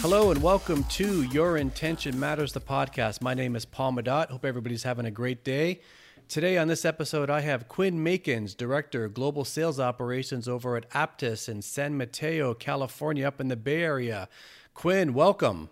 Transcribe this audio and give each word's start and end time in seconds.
Hello 0.00 0.32
and 0.32 0.42
welcome 0.42 0.82
to 0.84 1.22
Your 1.22 1.56
Intention 1.56 2.18
Matters, 2.18 2.52
the 2.52 2.60
podcast. 2.60 3.22
My 3.22 3.34
name 3.34 3.54
is 3.54 3.64
Paul 3.64 3.92
Madot. 3.92 4.30
Hope 4.30 4.44
everybody's 4.44 4.82
having 4.82 5.06
a 5.06 5.12
great 5.12 5.44
day. 5.44 5.80
Today 6.28 6.58
on 6.58 6.68
this 6.68 6.84
episode, 6.84 7.30
I 7.30 7.40
have 7.40 7.68
Quinn 7.68 8.04
Makins, 8.04 8.54
Director 8.54 9.02
of 9.02 9.14
Global 9.14 9.46
Sales 9.46 9.80
Operations 9.80 10.46
over 10.46 10.76
at 10.76 10.86
Apttus 10.90 11.48
in 11.48 11.62
San 11.62 11.96
Mateo, 11.96 12.52
California, 12.52 13.26
up 13.26 13.40
in 13.40 13.48
the 13.48 13.56
Bay 13.56 13.82
Area. 13.82 14.28
Quinn, 14.74 15.14
welcome. 15.14 15.70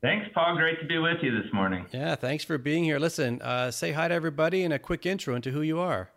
Thanks, 0.00 0.26
Paul. 0.32 0.56
Great 0.56 0.80
to 0.80 0.86
be 0.86 0.96
with 0.96 1.18
you 1.20 1.42
this 1.42 1.52
morning. 1.52 1.84
Yeah, 1.92 2.14
thanks 2.14 2.42
for 2.42 2.56
being 2.56 2.84
here. 2.84 2.98
Listen, 2.98 3.42
uh, 3.42 3.70
say 3.70 3.92
hi 3.92 4.08
to 4.08 4.14
everybody 4.14 4.64
and 4.64 4.72
a 4.72 4.78
quick 4.78 5.04
intro 5.04 5.34
into 5.34 5.50
who 5.50 5.60
you 5.60 5.78
are. 5.78 6.08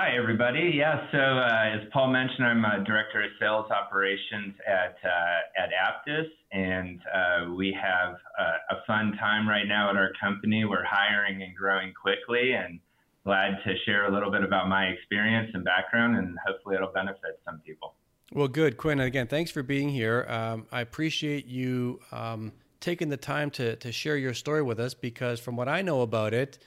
Hi, 0.00 0.14
everybody. 0.16 0.74
Yeah, 0.76 1.10
so 1.10 1.18
uh, 1.18 1.74
as 1.74 1.80
Paul 1.92 2.12
mentioned, 2.12 2.46
I'm 2.46 2.64
a 2.64 2.84
director 2.84 3.20
of 3.20 3.30
sales 3.40 3.68
operations 3.68 4.54
at 4.64 4.94
uh, 5.04 5.60
at 5.60 5.70
Apttus, 5.74 6.28
and 6.52 7.00
uh, 7.12 7.52
we 7.54 7.76
have 7.82 8.14
a 8.38 8.76
fun 8.86 9.16
time 9.18 9.48
right 9.48 9.66
now 9.66 9.90
at 9.90 9.96
our 9.96 10.12
company. 10.20 10.64
We're 10.64 10.84
hiring 10.84 11.42
and 11.42 11.52
growing 11.56 11.92
quickly, 12.00 12.52
and 12.52 12.78
glad 13.24 13.58
to 13.66 13.74
share 13.86 14.06
a 14.06 14.14
little 14.14 14.30
bit 14.30 14.44
about 14.44 14.68
my 14.68 14.84
experience 14.84 15.50
and 15.52 15.64
background, 15.64 16.16
and 16.16 16.36
hopefully 16.46 16.76
it'll 16.76 16.92
benefit 16.92 17.40
some 17.44 17.58
people. 17.66 17.94
Well, 18.32 18.46
good, 18.46 18.76
Quinn. 18.76 19.00
Again, 19.00 19.26
thanks 19.26 19.50
for 19.50 19.64
being 19.64 19.88
here. 19.88 20.26
Um, 20.28 20.68
I 20.70 20.80
appreciate 20.80 21.46
you 21.46 21.98
um, 22.12 22.52
taking 22.78 23.08
the 23.08 23.16
time 23.16 23.50
to 23.50 23.74
to 23.74 23.90
share 23.90 24.16
your 24.16 24.34
story 24.34 24.62
with 24.62 24.78
us 24.78 24.94
because, 24.94 25.40
from 25.40 25.56
what 25.56 25.68
I 25.68 25.82
know 25.82 26.02
about 26.02 26.34
it 26.34 26.60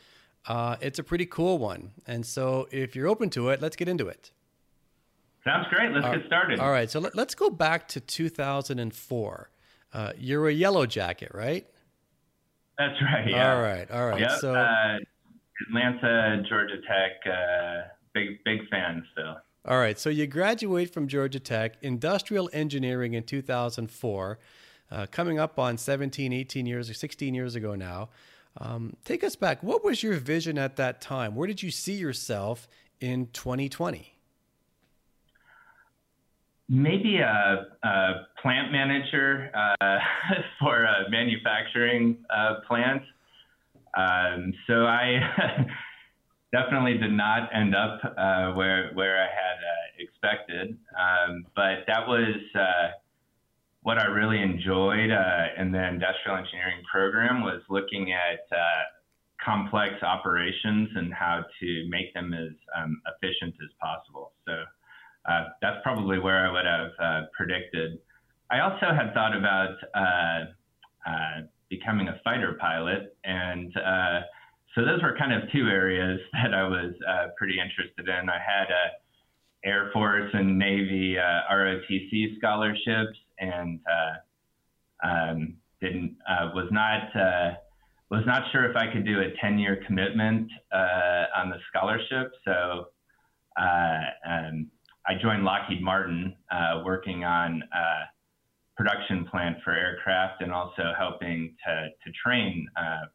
uh, 0.48 0.76
it's 0.82 1.00
a 1.00 1.04
pretty 1.04 1.26
cool 1.26 1.58
one. 1.58 1.92
And 2.08 2.26
so 2.26 2.68
if 2.72 2.96
you're 2.96 3.08
open 3.08 3.30
to 3.32 3.50
it, 3.50 3.62
let's 3.62 3.76
get 3.76 3.88
into 3.88 4.08
it. 4.08 4.32
Sounds 5.44 5.68
great. 5.70 5.92
Let's 5.92 6.06
get 6.18 6.28
started. 6.28 6.60
All 6.60 6.72
right. 6.72 6.90
So 6.90 7.00
let, 7.00 7.18
us 7.18 7.36
go 7.36 7.50
back 7.50 7.88
to 7.90 8.00
2004. 8.00 9.50
Uh, 9.94 10.14
you're 10.18 10.48
a 10.48 10.54
yellow 10.54 10.86
jacket, 10.86 11.32
right? 11.34 11.66
That's 12.78 13.02
right. 13.02 13.28
Yeah. 13.28 13.56
All 13.56 13.62
right. 13.62 13.92
All 13.92 14.08
right. 14.08 14.22
Yep. 14.22 14.32
So 14.40 14.56
uh, 14.56 14.98
Atlanta, 15.68 16.44
Georgia 16.48 16.78
Tech, 16.88 17.32
uh, 17.32 17.88
big, 18.14 18.44
big 18.46 18.68
fan 18.70 19.04
still. 19.14 19.38
All 19.66 19.78
right. 19.78 19.98
So 20.00 20.10
you 20.10 20.28
graduate 20.28 20.94
from 20.94 21.08
Georgia 21.08 21.40
Tech, 21.40 21.76
industrial 21.82 22.50
engineering 22.54 23.14
in 23.14 23.24
2004, 23.24 24.40
uh, 24.92 25.06
coming 25.12 25.40
up 25.40 25.60
on 25.60 25.78
17, 25.78 26.34
18 26.34 26.66
years 26.66 26.90
or 26.90 26.94
16 26.94 27.34
years 27.34 27.56
ago 27.56 27.76
now. 27.76 28.10
Um, 28.58 28.96
take 29.06 29.24
us 29.24 29.36
back. 29.36 29.64
What 29.64 29.84
was 29.84 30.04
your 30.04 30.16
vision 30.16 30.58
at 30.58 30.76
that 30.76 31.02
time? 31.02 31.36
Where 31.36 31.48
did 31.48 31.64
you 31.64 31.72
see 31.72 31.94
yourself 31.94 32.68
in 33.00 33.28
2020? 33.34 34.14
Maybe 36.68 37.18
a, 37.18 37.66
a 37.84 38.14
plant 38.42 38.72
manager 38.72 39.52
uh, 39.54 40.00
for 40.60 40.84
a 40.84 41.10
manufacturing 41.10 42.18
uh, 42.30 42.56
plant. 42.68 43.04
Um, 43.98 44.54
so 44.68 44.86
I 44.86 45.20
definitely 46.54 46.98
did 46.98 47.12
not 47.12 47.50
end 47.54 47.76
up 47.76 48.00
uh, 48.18 48.54
where 48.54 48.92
where 48.94 49.22
I 49.22 49.28
had 49.28 49.58
uh, 49.58 50.00
expected, 50.00 50.78
um, 50.98 51.46
but 51.56 51.84
that 51.88 52.08
was 52.08 52.36
uh, 52.56 52.92
what 53.84 53.98
I 53.98 54.06
really 54.06 54.42
enjoyed 54.42 55.12
uh, 55.12 55.46
in 55.58 55.72
the 55.72 55.88
industrial 55.88 56.38
engineering 56.38 56.84
program 56.92 57.42
was 57.42 57.62
looking 57.70 58.14
at 58.14 58.46
uh, 58.56 58.84
complex 59.44 60.04
operations 60.04 60.90
and 60.96 61.12
how 61.14 61.44
to 61.60 61.86
make 61.90 62.14
them 62.14 62.34
as 62.34 62.54
um, 62.78 63.02
efficient 63.08 63.56
as 63.62 63.70
possible. 63.82 64.34
So 64.48 64.54
uh, 65.26 65.46
that's 65.62 65.78
probably 65.84 66.20
where 66.20 66.48
I 66.48 66.52
would 66.52 66.66
have 66.66 66.92
uh, 67.02 67.26
predicted. 67.36 67.98
I 68.52 68.60
also 68.60 68.94
had 68.94 69.14
thought 69.14 69.36
about 69.36 69.76
uh, 69.96 71.10
uh, 71.10 71.42
becoming 71.70 72.08
a 72.08 72.20
fighter 72.24 72.58
pilot, 72.60 73.16
and 73.24 73.74
so 74.76 74.86
those 74.86 75.02
were 75.02 75.18
kind 75.18 75.34
of 75.34 75.52
two 75.52 75.68
areas 75.68 76.20
that 76.34 76.54
I 76.54 76.64
was 76.64 76.94
pretty 77.38 77.56
interested 77.60 78.08
in. 78.08 78.30
I 78.30 78.38
had 78.38 78.70
a 78.70 79.68
Air 79.68 79.92
Force 79.94 80.30
and 80.34 80.58
Navy 80.58 81.16
ROTC 81.18 82.38
scholarships 82.38 83.18
and 83.42 83.80
uh, 83.92 85.08
um, 85.08 85.56
didn't 85.82 86.16
uh, 86.30 86.52
was 86.54 86.68
not 86.72 87.16
uh, 87.16 87.56
was 88.10 88.24
not 88.26 88.44
sure 88.52 88.70
if 88.70 88.78
I 88.78 88.92
could 88.94 89.06
do 89.06 89.20
a 89.20 89.32
10 89.42 89.58
year 89.58 89.84
commitment 89.86 90.50
uh, 90.72 91.26
on 91.36 91.50
the 91.50 91.58
scholarship. 91.70 92.32
So 92.46 92.88
uh, 93.60 94.00
um, 94.30 94.68
I 95.08 95.16
joined 95.22 95.44
Lockheed 95.44 95.82
Martin, 95.82 96.36
uh, 96.52 96.84
working 96.86 97.24
on 97.24 97.64
production 98.78 99.26
plant 99.30 99.58
for 99.64 99.74
aircraft 99.74 100.42
and 100.42 100.52
also 100.52 100.94
helping 100.98 101.56
to 101.66 101.90
to 102.04 102.12
train 102.24 102.68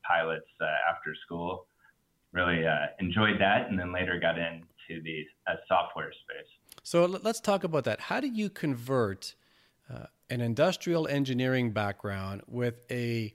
pilots 0.07 0.47
after 0.91 1.15
school. 1.25 1.67
Really 2.33 2.65
enjoyed 3.01 3.41
that, 3.41 3.71
and 3.71 3.79
then 3.79 3.93
later 3.93 4.19
got 4.21 4.37
into 4.37 5.03
the 5.03 5.25
software 5.69 6.13
space. 6.13 6.51
So 6.83 7.07
let's 7.07 7.41
talk 7.41 7.65
about 7.65 7.85
that. 7.85 8.01
How 8.03 8.21
do 8.21 8.29
you 8.29 8.51
convert 8.51 9.35
an 10.31 10.41
industrial 10.41 11.07
engineering 11.07 11.71
background 11.71 12.43
with 12.49 12.85
a 12.91 13.35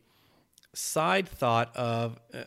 side 0.74 1.28
thought 1.28 1.75
of 1.75 2.19
uh, 2.34 2.44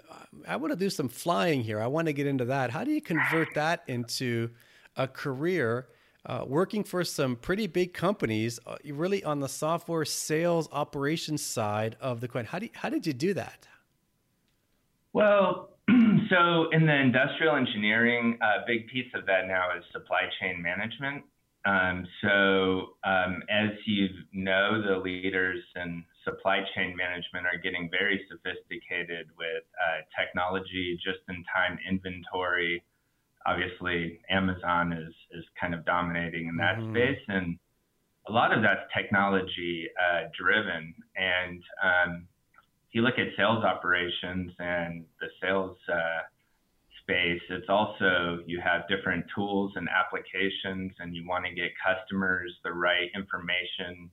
I 0.48 0.56
want 0.56 0.72
to 0.72 0.78
do 0.78 0.90
some 0.90 1.08
flying 1.08 1.62
here. 1.62 1.80
I 1.80 1.86
want 1.86 2.06
to 2.06 2.12
get 2.12 2.26
into 2.26 2.46
that. 2.46 2.70
How 2.70 2.84
do 2.84 2.90
you 2.90 3.00
convert 3.00 3.54
that 3.54 3.84
into 3.86 4.50
a 4.96 5.06
career 5.06 5.88
uh, 6.26 6.44
working 6.46 6.84
for 6.84 7.04
some 7.04 7.36
pretty 7.36 7.66
big 7.66 7.92
companies, 7.92 8.58
uh, 8.66 8.76
really 8.86 9.22
on 9.24 9.40
the 9.40 9.48
software 9.48 10.04
sales 10.04 10.68
operations 10.72 11.42
side 11.42 11.96
of 12.00 12.20
the 12.20 12.28
coin? 12.28 12.44
How, 12.44 12.58
do 12.58 12.66
you, 12.66 12.72
how 12.74 12.88
did 12.88 13.06
you 13.06 13.12
do 13.12 13.34
that? 13.34 13.66
Well, 15.12 15.70
so 16.30 16.70
in 16.72 16.86
the 16.86 16.94
industrial 16.94 17.56
engineering, 17.56 18.38
a 18.42 18.66
big 18.66 18.88
piece 18.88 19.12
of 19.14 19.26
that 19.26 19.46
now 19.46 19.68
is 19.76 19.84
supply 19.92 20.22
chain 20.40 20.62
management. 20.62 21.24
Um, 21.64 22.06
so, 22.20 22.96
um, 23.04 23.42
as 23.48 23.70
you 23.86 24.08
know, 24.32 24.82
the 24.82 24.98
leaders 24.98 25.60
in 25.76 26.04
supply 26.22 26.60
chain 26.74 26.94
management 26.96 27.46
are 27.46 27.58
getting 27.62 27.88
very 27.90 28.20
sophisticated 28.28 29.28
with 29.38 29.64
uh, 29.80 30.04
technology, 30.18 30.98
just 31.02 31.20
in 31.28 31.42
time 31.54 31.78
inventory. 31.88 32.84
Obviously, 33.46 34.20
Amazon 34.30 34.92
is, 34.92 35.14
is 35.32 35.44
kind 35.58 35.74
of 35.74 35.84
dominating 35.84 36.48
in 36.48 36.56
that 36.56 36.76
mm-hmm. 36.76 36.94
space. 36.94 37.22
And 37.28 37.58
a 38.28 38.32
lot 38.32 38.52
of 38.56 38.62
that's 38.62 38.84
technology 38.96 39.88
uh, 39.96 40.28
driven. 40.38 40.94
And 41.16 41.62
um, 41.82 42.26
if 42.88 42.94
you 42.94 43.02
look 43.02 43.18
at 43.18 43.28
sales 43.36 43.64
operations 43.64 44.52
and 44.58 45.04
the 45.20 45.28
sales 45.42 45.76
uh, 45.92 46.22
space, 47.04 47.40
it's 47.50 47.68
also 47.68 48.40
you 48.46 48.60
have 48.60 48.88
different 48.88 49.24
tools 49.34 49.72
and 49.76 49.88
applications, 49.88 50.92
and 50.98 51.14
you 51.14 51.26
want 51.26 51.44
to 51.44 51.54
get 51.54 51.70
customers 51.84 52.50
the 52.64 52.72
right 52.72 53.10
information 53.14 54.10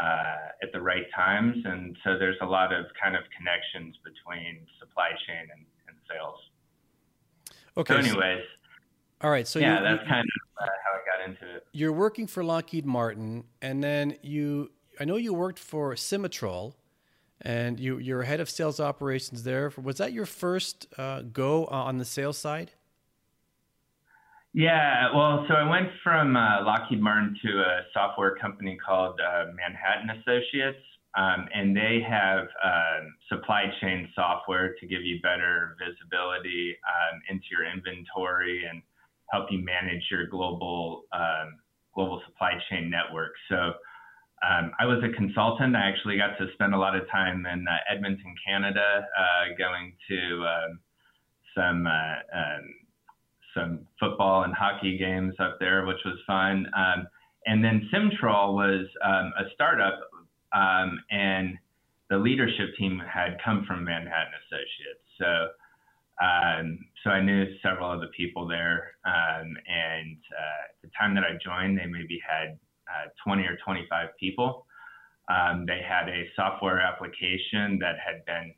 uh, 0.00 0.62
at 0.62 0.72
the 0.72 0.80
right 0.80 1.06
times. 1.14 1.56
And 1.64 1.96
so 2.04 2.18
there's 2.18 2.38
a 2.40 2.46
lot 2.46 2.72
of 2.72 2.86
kind 3.00 3.16
of 3.16 3.22
connections 3.36 3.96
between 4.04 4.66
supply 4.80 5.10
chain 5.26 5.48
and, 5.54 5.66
and 5.88 5.96
sales. 6.08 6.38
Okay. 7.76 7.94
So, 7.94 7.98
anyways. 7.98 8.42
So, 8.42 9.26
all 9.26 9.30
right. 9.30 9.46
So 9.46 9.58
yeah, 9.58 9.80
that's 9.82 10.08
kind 10.08 10.24
of 10.24 10.64
uh, 10.64 10.70
how 10.84 10.98
I 10.98 11.18
got 11.18 11.28
into 11.28 11.56
it. 11.56 11.66
You're 11.72 11.92
working 11.92 12.26
for 12.26 12.42
Lockheed 12.42 12.86
Martin, 12.86 13.44
and 13.60 13.82
then 13.82 14.16
you. 14.22 14.70
I 15.00 15.06
know 15.06 15.16
you 15.16 15.32
worked 15.32 15.58
for 15.58 15.94
Simtrol 15.94 16.74
and 17.42 17.78
you 17.78 17.98
you're 17.98 18.22
head 18.22 18.40
of 18.40 18.48
sales 18.48 18.80
operations 18.80 19.42
there. 19.42 19.72
Was 19.82 19.98
that 19.98 20.12
your 20.12 20.26
first 20.26 20.86
uh, 20.96 21.22
go 21.22 21.66
on 21.66 21.98
the 21.98 22.04
sales 22.04 22.38
side? 22.38 22.72
Yeah, 24.54 25.08
well, 25.14 25.46
so 25.48 25.54
I 25.54 25.68
went 25.68 25.88
from 26.04 26.36
uh, 26.36 26.62
Lockheed 26.62 27.00
Martin 27.00 27.34
to 27.42 27.60
a 27.60 27.80
software 27.94 28.36
company 28.36 28.76
called 28.84 29.18
uh, 29.18 29.46
Manhattan 29.56 30.10
Associates, 30.20 30.84
um, 31.16 31.48
and 31.54 31.74
they 31.74 32.04
have 32.06 32.48
um, 32.62 33.14
supply 33.30 33.72
chain 33.80 34.10
software 34.14 34.74
to 34.78 34.86
give 34.86 35.02
you 35.02 35.20
better 35.22 35.74
visibility 35.80 36.76
um, 36.84 37.22
into 37.30 37.46
your 37.50 37.64
inventory 37.64 38.64
and 38.70 38.82
help 39.30 39.46
you 39.50 39.64
manage 39.64 40.02
your 40.10 40.26
global 40.26 41.04
um, 41.14 41.58
global 41.94 42.20
supply 42.26 42.52
chain 42.70 42.90
network. 42.90 43.32
So 43.48 43.72
um, 44.42 44.72
I 44.78 44.86
was 44.86 44.98
a 45.04 45.14
consultant. 45.14 45.76
I 45.76 45.88
actually 45.88 46.16
got 46.16 46.36
to 46.38 46.52
spend 46.54 46.74
a 46.74 46.78
lot 46.78 46.96
of 46.96 47.08
time 47.10 47.46
in 47.46 47.66
uh, 47.68 47.76
Edmonton, 47.88 48.34
Canada, 48.44 49.06
uh, 49.16 49.54
going 49.56 49.94
to 50.08 50.44
um, 50.44 50.80
some 51.54 51.86
uh, 51.86 52.38
um, 52.38 52.74
some 53.54 53.86
football 54.00 54.42
and 54.42 54.52
hockey 54.54 54.98
games 54.98 55.34
up 55.38 55.58
there, 55.60 55.86
which 55.86 56.00
was 56.04 56.18
fun. 56.26 56.66
Um, 56.76 57.06
and 57.46 57.62
then 57.62 57.88
Simtrol 57.92 58.54
was 58.54 58.86
um, 59.04 59.32
a 59.38 59.44
startup, 59.54 60.00
um, 60.52 60.98
and 61.10 61.56
the 62.10 62.16
leadership 62.16 62.70
team 62.78 63.00
had 63.00 63.36
come 63.44 63.64
from 63.66 63.84
Manhattan 63.84 64.32
Associates. 64.46 65.04
So, 65.18 65.48
so 67.04 67.10
I 67.10 67.20
knew 67.20 67.44
several 67.62 67.92
of 67.92 68.00
the 68.00 68.06
people 68.16 68.46
there. 68.46 68.92
And 69.04 69.56
uh, 69.56 70.64
at 70.70 70.82
the 70.82 70.90
time 70.98 71.14
that 71.14 71.24
I 71.24 71.36
joined, 71.44 71.78
they 71.78 71.86
maybe 71.86 72.20
had 72.26 72.58
uh, 72.92 73.08
20 73.24 73.42
or 73.44 73.56
25 73.64 74.08
people. 74.20 74.66
Um, 75.30 75.64
they 75.66 75.80
had 75.80 76.08
a 76.08 76.24
software 76.36 76.80
application 76.80 77.78
that 77.80 77.96
had 78.04 78.24
been 78.26 78.52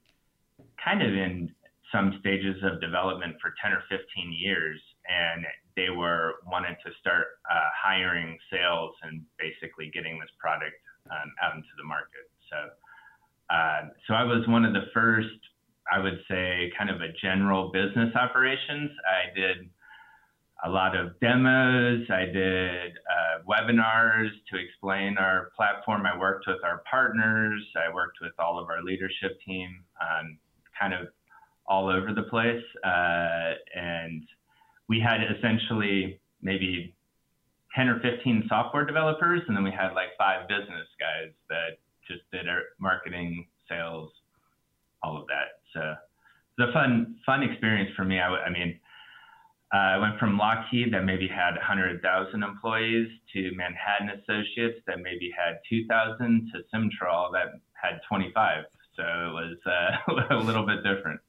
kind 0.83 1.03
of 1.03 1.13
in 1.13 1.55
some 1.93 2.17
stages 2.21 2.57
of 2.65 2.81
development 2.81 3.37
for 3.41 3.55
10 3.63 3.73
or 3.73 3.83
15 3.89 4.01
years, 4.33 4.81
and 5.07 5.45
they 5.77 5.91
were 5.91 6.43
wanted 6.47 6.77
to 6.85 6.91
start 7.01 7.39
uh, 7.51 7.69
hiring 7.77 8.37
sales 8.51 8.95
and 9.03 9.23
basically 9.39 9.91
getting 9.95 10.19
this 10.19 10.31
product 10.39 10.75
um, 11.11 11.31
out 11.43 11.55
into 11.55 11.69
the 11.79 11.85
market. 11.85 12.27
So, 12.51 12.59
uh, 13.55 13.81
so 14.07 14.15
I 14.15 14.25
was 14.25 14.47
one 14.49 14.65
of 14.65 14.73
the 14.73 14.91
first, 14.93 15.39
I 15.93 15.99
would 15.99 16.19
say, 16.29 16.73
kind 16.77 16.91
of 16.91 17.01
a 17.01 17.13
general 17.23 17.71
business 17.71 18.15
operations. 18.17 18.91
I 19.07 19.35
did 19.39 19.71
a 20.65 20.71
lot 20.71 20.97
of 20.97 21.19
demos. 21.21 22.09
I 22.11 22.25
did 22.25 22.93
uh, 22.93 23.43
webinars 23.47 24.31
to 24.51 24.59
explain 24.59 25.19
our 25.19 25.51
platform. 25.55 26.07
I 26.07 26.19
worked 26.19 26.47
with 26.47 26.65
our 26.65 26.83
partners. 26.91 27.63
I 27.77 27.93
worked 27.93 28.19
with 28.23 28.33
all 28.39 28.59
of 28.59 28.69
our 28.71 28.83
leadership 28.83 29.39
team, 29.47 29.85
um, 30.01 30.39
kind 30.79 30.95
of 30.95 31.09
all 31.67 31.89
over 31.89 32.15
the 32.15 32.23
place. 32.25 32.63
Uh, 32.83 33.55
and 33.75 34.23
we 34.89 35.01
had 35.01 35.19
essentially 35.37 36.19
maybe 36.41 36.95
10 37.77 37.89
or 37.89 38.01
15 38.01 38.45
software 38.49 38.87
developers, 38.87 39.43
and 39.49 39.57
then 39.57 39.65
we 39.65 39.71
had 39.71 39.93
like 39.93 40.17
five 40.17 40.49
business 40.49 40.89
guys 40.99 41.33
that 41.51 41.79
just 42.09 42.23
did 42.33 42.49
our 42.49 42.63
marketing, 42.79 43.47
sales, 43.69 44.11
all 45.03 45.21
of 45.21 45.27
that. 45.27 45.61
So 45.75 45.95
it's 46.57 46.71
a 46.71 46.73
fun, 46.73 47.17
fun 47.27 47.43
experience 47.43 47.91
for 47.97 48.05
me. 48.05 48.21
I, 48.21 48.29
I 48.29 48.51
mean, 48.51 48.79
uh, 49.75 49.77
I 49.77 49.99
went 49.99 50.21
from 50.21 50.39
Lockheed 50.39 50.95
that 50.95 51.05
maybe 51.05 51.27
had 51.27 51.55
100,000 51.57 52.43
employees 52.45 53.09
to 53.33 53.51
Manhattan 53.57 54.21
Associates 54.21 54.79
that 54.87 54.99
maybe 55.03 55.33
had 55.37 55.59
2,000 55.69 56.53
to 56.53 56.61
Simtrol 56.73 57.33
that 57.33 57.61
had 57.73 57.99
25. 58.09 58.67
So 58.97 59.03
it 59.03 59.33
was 59.33 59.57
uh, 59.67 60.31
a 60.31 60.37
little 60.37 60.65
bit 60.65 60.85
different. 60.85 61.21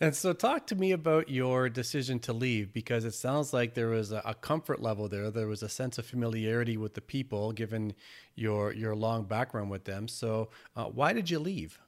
And 0.00 0.14
so, 0.14 0.34
talk 0.34 0.66
to 0.66 0.76
me 0.76 0.92
about 0.92 1.30
your 1.30 1.70
decision 1.70 2.18
to 2.20 2.34
leave 2.34 2.74
because 2.74 3.06
it 3.06 3.14
sounds 3.14 3.54
like 3.54 3.72
there 3.72 3.88
was 3.88 4.12
a, 4.12 4.20
a, 4.24 4.34
comfort 4.34 4.82
level 4.82 5.08
there. 5.08 5.30
There 5.30 5.48
was 5.48 5.62
a 5.62 5.68
sense 5.68 5.96
of 5.96 6.04
familiarity 6.04 6.76
with 6.76 6.92
the 6.92 7.00
people, 7.00 7.52
given 7.52 7.94
your 8.36 8.72
your 8.74 8.94
long 8.94 9.24
background 9.24 9.70
with 9.70 9.84
them. 9.84 10.06
So, 10.06 10.50
uh, 10.76 10.84
why 10.84 11.14
did 11.14 11.30
you 11.30 11.38
leave? 11.38 11.80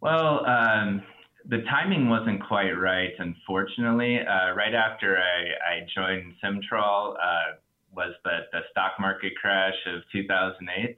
Well, 0.00 0.46
um, 0.46 1.02
the 1.48 1.62
timing 1.70 2.08
wasn't 2.08 2.42
quite 2.46 2.72
right, 2.72 3.12
unfortunately. 3.18 4.18
Uh, 4.20 4.52
right 4.54 4.74
after 4.74 5.18
I, 5.18 5.74
I 5.74 5.86
joined 5.94 6.34
Simtrol 6.42 7.14
uh, 7.14 7.56
was 7.94 8.14
the, 8.24 8.40
the 8.52 8.60
stock 8.70 8.92
market 9.00 9.32
crash 9.40 9.74
of 9.86 10.02
2008. 10.12 10.96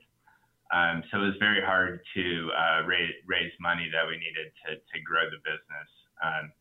Um, 0.73 1.03
so 1.11 1.19
it 1.19 1.27
was 1.27 1.35
very 1.39 1.63
hard 1.63 2.01
to 2.15 2.51
uh, 2.57 2.87
raise, 2.87 3.13
raise 3.27 3.53
money 3.61 3.91
that 3.93 4.07
we 4.07 4.17
needed 4.17 4.53
to, 4.67 4.77
to 4.77 5.03
grow 5.05 5.29
the 5.29 5.37
business. 5.45 5.89
Um, 6.23 6.53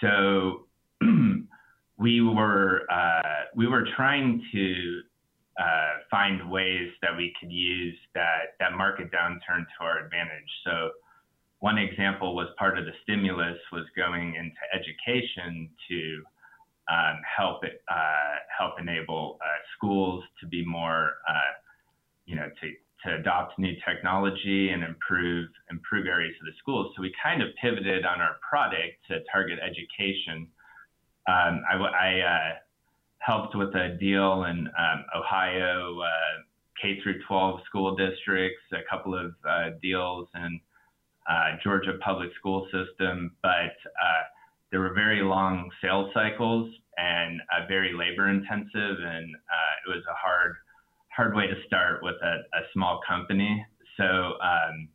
so 0.00 0.66
we 1.98 2.20
were 2.20 2.82
uh, 2.90 3.44
we 3.54 3.66
were 3.66 3.86
trying 3.96 4.42
to 4.52 5.00
uh, 5.60 6.00
find 6.10 6.50
ways 6.50 6.90
that 7.02 7.16
we 7.16 7.32
could 7.38 7.52
use 7.52 7.96
that 8.14 8.56
that 8.60 8.72
market 8.72 9.10
downturn 9.12 9.64
to 9.78 9.84
our 9.84 10.04
advantage. 10.04 10.50
So 10.64 10.90
one 11.64 11.78
example 11.78 12.34
was 12.34 12.48
part 12.58 12.78
of 12.78 12.84
the 12.84 12.92
stimulus 13.04 13.56
was 13.72 13.86
going 13.96 14.34
into 14.34 14.62
education 14.78 15.70
to 15.88 16.22
um, 16.92 17.16
help 17.24 17.64
it, 17.64 17.80
uh, 17.90 18.36
help 18.58 18.74
enable 18.78 19.38
uh, 19.40 19.46
schools 19.74 20.22
to 20.40 20.46
be 20.46 20.62
more 20.62 21.12
uh, 21.26 21.52
you 22.26 22.36
know 22.36 22.50
to 22.60 22.66
to 23.02 23.16
adopt 23.18 23.58
new 23.58 23.72
technology 23.88 24.68
and 24.68 24.84
improve 24.84 25.48
improve 25.70 26.06
areas 26.06 26.34
of 26.38 26.44
the 26.44 26.52
schools. 26.58 26.92
So 26.94 27.00
we 27.00 27.10
kind 27.22 27.40
of 27.40 27.48
pivoted 27.62 28.04
on 28.04 28.20
our 28.20 28.36
product 28.46 28.96
to 29.08 29.20
target 29.32 29.58
education. 29.58 30.46
Um, 31.26 31.62
I, 31.72 31.76
I 31.76 32.10
uh, 32.20 32.52
helped 33.20 33.56
with 33.56 33.74
a 33.74 33.96
deal 33.98 34.44
in 34.44 34.68
um, 34.78 35.04
Ohio 35.16 35.98
uh, 36.00 36.34
K 36.82 37.00
through 37.02 37.22
12 37.26 37.60
school 37.64 37.96
districts, 37.96 38.60
a 38.74 38.84
couple 38.90 39.18
of 39.18 39.32
uh, 39.48 39.70
deals 39.80 40.28
in 40.34 40.60
uh, 41.28 41.56
Georgia 41.62 41.94
public 42.04 42.30
school 42.38 42.66
system, 42.72 43.34
but 43.42 43.50
uh, 43.50 44.24
there 44.70 44.80
were 44.80 44.94
very 44.94 45.22
long 45.22 45.70
sales 45.82 46.10
cycles 46.12 46.70
and 46.96 47.40
uh, 47.40 47.66
very 47.66 47.92
labor 47.92 48.28
intensive, 48.28 48.96
and 49.00 49.34
it 49.34 49.88
was 49.88 50.02
a 50.10 50.14
hard 50.14 50.54
hard 51.16 51.34
way 51.34 51.46
to 51.46 51.54
start 51.66 52.02
with 52.02 52.16
a, 52.22 52.34
a 52.58 52.62
small 52.72 53.00
company. 53.06 53.64
So, 53.96 54.04
um, 54.04 54.88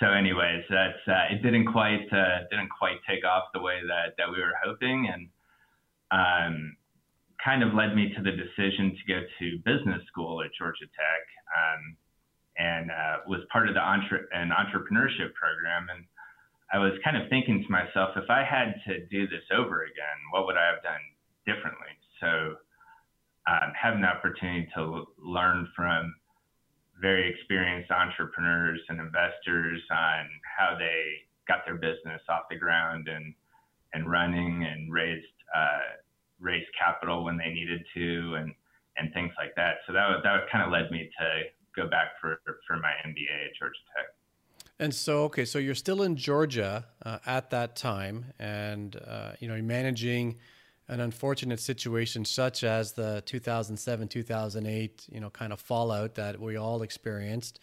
so 0.00 0.12
anyways, 0.12 0.64
that's 0.70 1.02
uh, 1.06 1.34
it 1.34 1.42
didn't 1.42 1.66
quite 1.66 2.08
uh, 2.12 2.48
didn't 2.50 2.70
quite 2.70 2.96
take 3.08 3.24
off 3.24 3.44
the 3.52 3.60
way 3.60 3.80
that 3.86 4.16
that 4.16 4.30
we 4.30 4.40
were 4.40 4.56
hoping, 4.64 5.08
and 5.12 5.28
um, 6.10 6.76
kind 7.44 7.62
of 7.62 7.74
led 7.74 7.94
me 7.94 8.12
to 8.16 8.22
the 8.22 8.32
decision 8.32 8.96
to 8.96 9.12
go 9.12 9.20
to 9.38 9.58
business 9.64 10.02
school 10.08 10.42
at 10.42 10.50
Georgia 10.56 10.86
Tech, 10.96 11.22
um, 11.52 11.96
and 12.60 12.90
uh, 12.90 13.16
was 13.26 13.40
part 13.50 13.68
of 13.68 13.74
the 13.74 13.80
entre- 13.80 14.28
an 14.32 14.52
entrepreneurship 14.52 15.32
program. 15.32 15.88
And 15.88 16.04
I 16.72 16.78
was 16.78 16.92
kind 17.02 17.16
of 17.16 17.28
thinking 17.30 17.64
to 17.64 17.70
myself, 17.72 18.10
if 18.16 18.28
I 18.28 18.44
had 18.44 18.76
to 18.86 19.06
do 19.06 19.26
this 19.26 19.44
over 19.50 19.82
again, 19.88 20.18
what 20.32 20.44
would 20.44 20.56
I 20.56 20.66
have 20.68 20.82
done 20.84 21.00
differently? 21.48 21.88
So 22.20 22.60
um, 23.48 23.72
having 23.72 24.02
the 24.02 24.08
opportunity 24.08 24.68
to 24.76 25.08
learn 25.16 25.66
from 25.74 26.14
very 27.00 27.32
experienced 27.32 27.90
entrepreneurs 27.90 28.80
and 28.90 29.00
investors 29.00 29.80
on 29.90 30.28
how 30.44 30.76
they 30.76 31.24
got 31.48 31.64
their 31.64 31.80
business 31.80 32.20
off 32.28 32.44
the 32.50 32.56
ground 32.56 33.08
and 33.08 33.34
and 33.92 34.08
running 34.08 34.68
and 34.70 34.92
raised 34.92 35.34
uh, 35.56 35.96
raised 36.38 36.68
capital 36.78 37.24
when 37.24 37.38
they 37.38 37.48
needed 37.48 37.80
to 37.96 38.36
and 38.36 38.52
and 38.98 39.12
things 39.14 39.32
like 39.38 39.54
that. 39.56 39.80
So 39.86 39.94
that 39.94 40.20
that 40.22 40.50
kind 40.52 40.62
of 40.62 40.70
led 40.70 40.90
me 40.90 41.08
to 41.18 41.26
go 41.76 41.88
back 41.88 42.12
for 42.20 42.40
for 42.66 42.76
my 42.76 42.92
MBA 43.06 43.46
at 43.46 43.56
Georgia 43.58 43.80
Tech. 43.96 44.06
And 44.78 44.94
so, 44.94 45.24
okay, 45.24 45.44
so 45.44 45.58
you're 45.58 45.74
still 45.74 46.02
in 46.02 46.16
Georgia 46.16 46.86
uh, 47.04 47.18
at 47.26 47.50
that 47.50 47.76
time, 47.76 48.32
and 48.38 48.96
uh, 48.96 49.32
you 49.38 49.46
know, 49.46 49.54
you're 49.54 49.62
managing 49.62 50.38
an 50.90 50.98
unfortunate 50.98 51.60
situation 51.60 52.24
such 52.24 52.64
as 52.64 52.92
the 52.94 53.22
2007 53.24 54.08
2008 54.08 55.06
you 55.08 55.20
know 55.20 55.30
kind 55.30 55.52
of 55.52 55.60
fallout 55.60 56.16
that 56.16 56.40
we 56.40 56.56
all 56.56 56.82
experienced. 56.82 57.60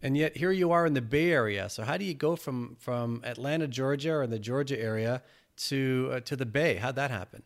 And 0.00 0.16
yet 0.16 0.36
here 0.36 0.50
you 0.50 0.72
are 0.72 0.86
in 0.86 0.94
the 0.94 1.02
bay 1.02 1.30
area. 1.32 1.68
So 1.68 1.84
how 1.84 1.98
do 1.98 2.04
you 2.04 2.14
go 2.14 2.34
from 2.34 2.76
from 2.80 3.20
atlanta 3.24 3.68
georgia 3.68 4.14
or 4.14 4.26
the 4.26 4.38
georgia 4.38 4.80
area 4.80 5.22
to 5.68 6.10
uh, 6.14 6.20
to 6.20 6.34
the 6.34 6.46
bay? 6.46 6.76
How'd 6.76 6.96
that 6.96 7.10
happen? 7.10 7.42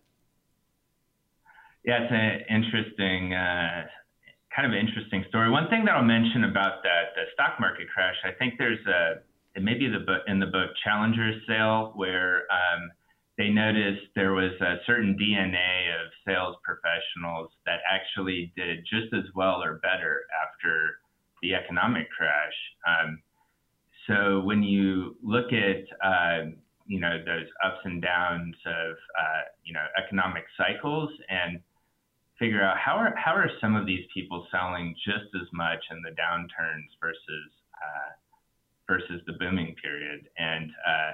Yeah 1.84 2.04
it's 2.04 2.12
an 2.12 2.56
interesting 2.56 3.34
uh, 3.34 3.86
kind 4.56 4.72
of 4.72 4.78
interesting 4.78 5.24
story 5.28 5.50
one 5.50 5.68
thing 5.68 5.84
that 5.84 5.94
i'll 5.94 6.02
mention 6.02 6.44
about 6.44 6.82
that 6.82 7.12
the 7.14 7.22
stock 7.34 7.60
market 7.60 7.86
crash 7.92 8.16
i 8.24 8.32
think 8.38 8.54
there's 8.58 8.84
a 8.86 9.20
it 9.54 9.62
may 9.62 9.74
be 9.74 9.88
the 9.88 10.00
book 10.00 10.22
in 10.26 10.40
the 10.40 10.46
book 10.46 10.70
challenger's 10.84 11.40
sale 11.46 11.92
where 11.94 12.44
um, 12.50 12.90
they 13.38 13.48
noticed 13.48 14.02
there 14.14 14.32
was 14.32 14.52
a 14.60 14.76
certain 14.86 15.16
DNA 15.18 15.92
of 15.94 16.10
sales 16.26 16.56
professionals 16.64 17.50
that 17.66 17.80
actually 17.90 18.52
did 18.56 18.78
just 18.90 19.12
as 19.12 19.24
well 19.34 19.62
or 19.62 19.74
better 19.82 20.22
after 20.42 20.98
the 21.42 21.54
economic 21.54 22.08
crash. 22.10 22.54
Um, 22.88 23.20
so 24.06 24.40
when 24.40 24.62
you 24.62 25.16
look 25.22 25.52
at 25.52 25.84
uh, 26.04 26.50
you 26.86 27.00
know 27.00 27.18
those 27.26 27.46
ups 27.64 27.80
and 27.84 28.00
downs 28.00 28.54
of 28.64 28.92
uh, 28.92 29.42
you 29.64 29.74
know 29.74 29.84
economic 30.02 30.44
cycles 30.56 31.10
and 31.28 31.60
figure 32.38 32.62
out 32.62 32.76
how 32.78 32.96
are 32.96 33.14
how 33.16 33.34
are 33.34 33.50
some 33.60 33.76
of 33.76 33.86
these 33.86 34.04
people 34.12 34.46
selling 34.50 34.94
just 35.04 35.32
as 35.34 35.48
much 35.52 35.82
in 35.90 36.02
the 36.02 36.10
downturns 36.10 36.88
versus 37.00 37.50
uh, 37.74 38.12
versus 38.86 39.20
the 39.26 39.34
booming 39.34 39.74
period? 39.82 40.28
And 40.38 40.70
uh, 40.86 41.12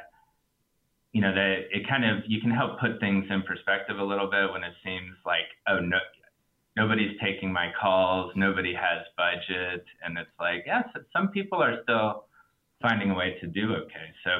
you 1.12 1.20
know 1.20 1.34
that 1.34 1.68
it 1.70 1.88
kind 1.88 2.04
of 2.04 2.24
you 2.26 2.40
can 2.40 2.50
help 2.50 2.80
put 2.80 2.98
things 2.98 3.26
in 3.30 3.42
perspective 3.42 3.98
a 3.98 4.04
little 4.04 4.30
bit 4.30 4.50
when 4.50 4.64
it 4.64 4.72
seems 4.82 5.14
like 5.24 5.46
oh 5.68 5.78
no 5.78 5.98
nobody's 6.74 7.18
taking 7.20 7.52
my 7.52 7.68
calls 7.78 8.32
nobody 8.34 8.74
has 8.74 9.04
budget 9.16 9.84
and 10.02 10.16
it's 10.16 10.32
like 10.40 10.64
yes 10.66 10.84
some 11.12 11.28
people 11.28 11.62
are 11.62 11.82
still 11.82 12.24
finding 12.80 13.10
a 13.10 13.14
way 13.14 13.36
to 13.40 13.46
do 13.46 13.74
okay. 13.74 14.08
So 14.24 14.30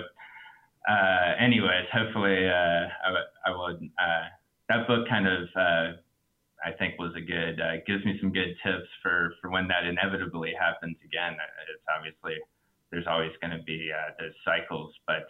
uh, 0.91 1.35
anyways 1.39 1.87
hopefully 1.93 2.49
uh, 2.49 2.89
I, 2.89 3.11
I 3.47 3.51
will 3.51 3.77
uh, 3.77 4.25
that 4.71 4.89
book 4.89 5.07
kind 5.09 5.29
of 5.29 5.49
uh, 5.55 5.93
I 6.64 6.73
think 6.78 6.99
was 6.99 7.12
a 7.16 7.21
good 7.21 7.61
uh, 7.61 7.83
gives 7.87 8.04
me 8.04 8.19
some 8.21 8.33
good 8.33 8.54
tips 8.62 8.88
for 9.02 9.35
for 9.40 9.50
when 9.50 9.69
that 9.69 9.85
inevitably 9.85 10.52
happens 10.59 10.97
again. 11.04 11.35
It's 11.73 11.85
obviously 11.90 12.37
there's 12.90 13.07
always 13.07 13.33
going 13.40 13.57
to 13.57 13.62
be 13.64 13.90
uh, 13.90 14.12
those 14.19 14.35
cycles, 14.45 14.95
but 15.07 15.26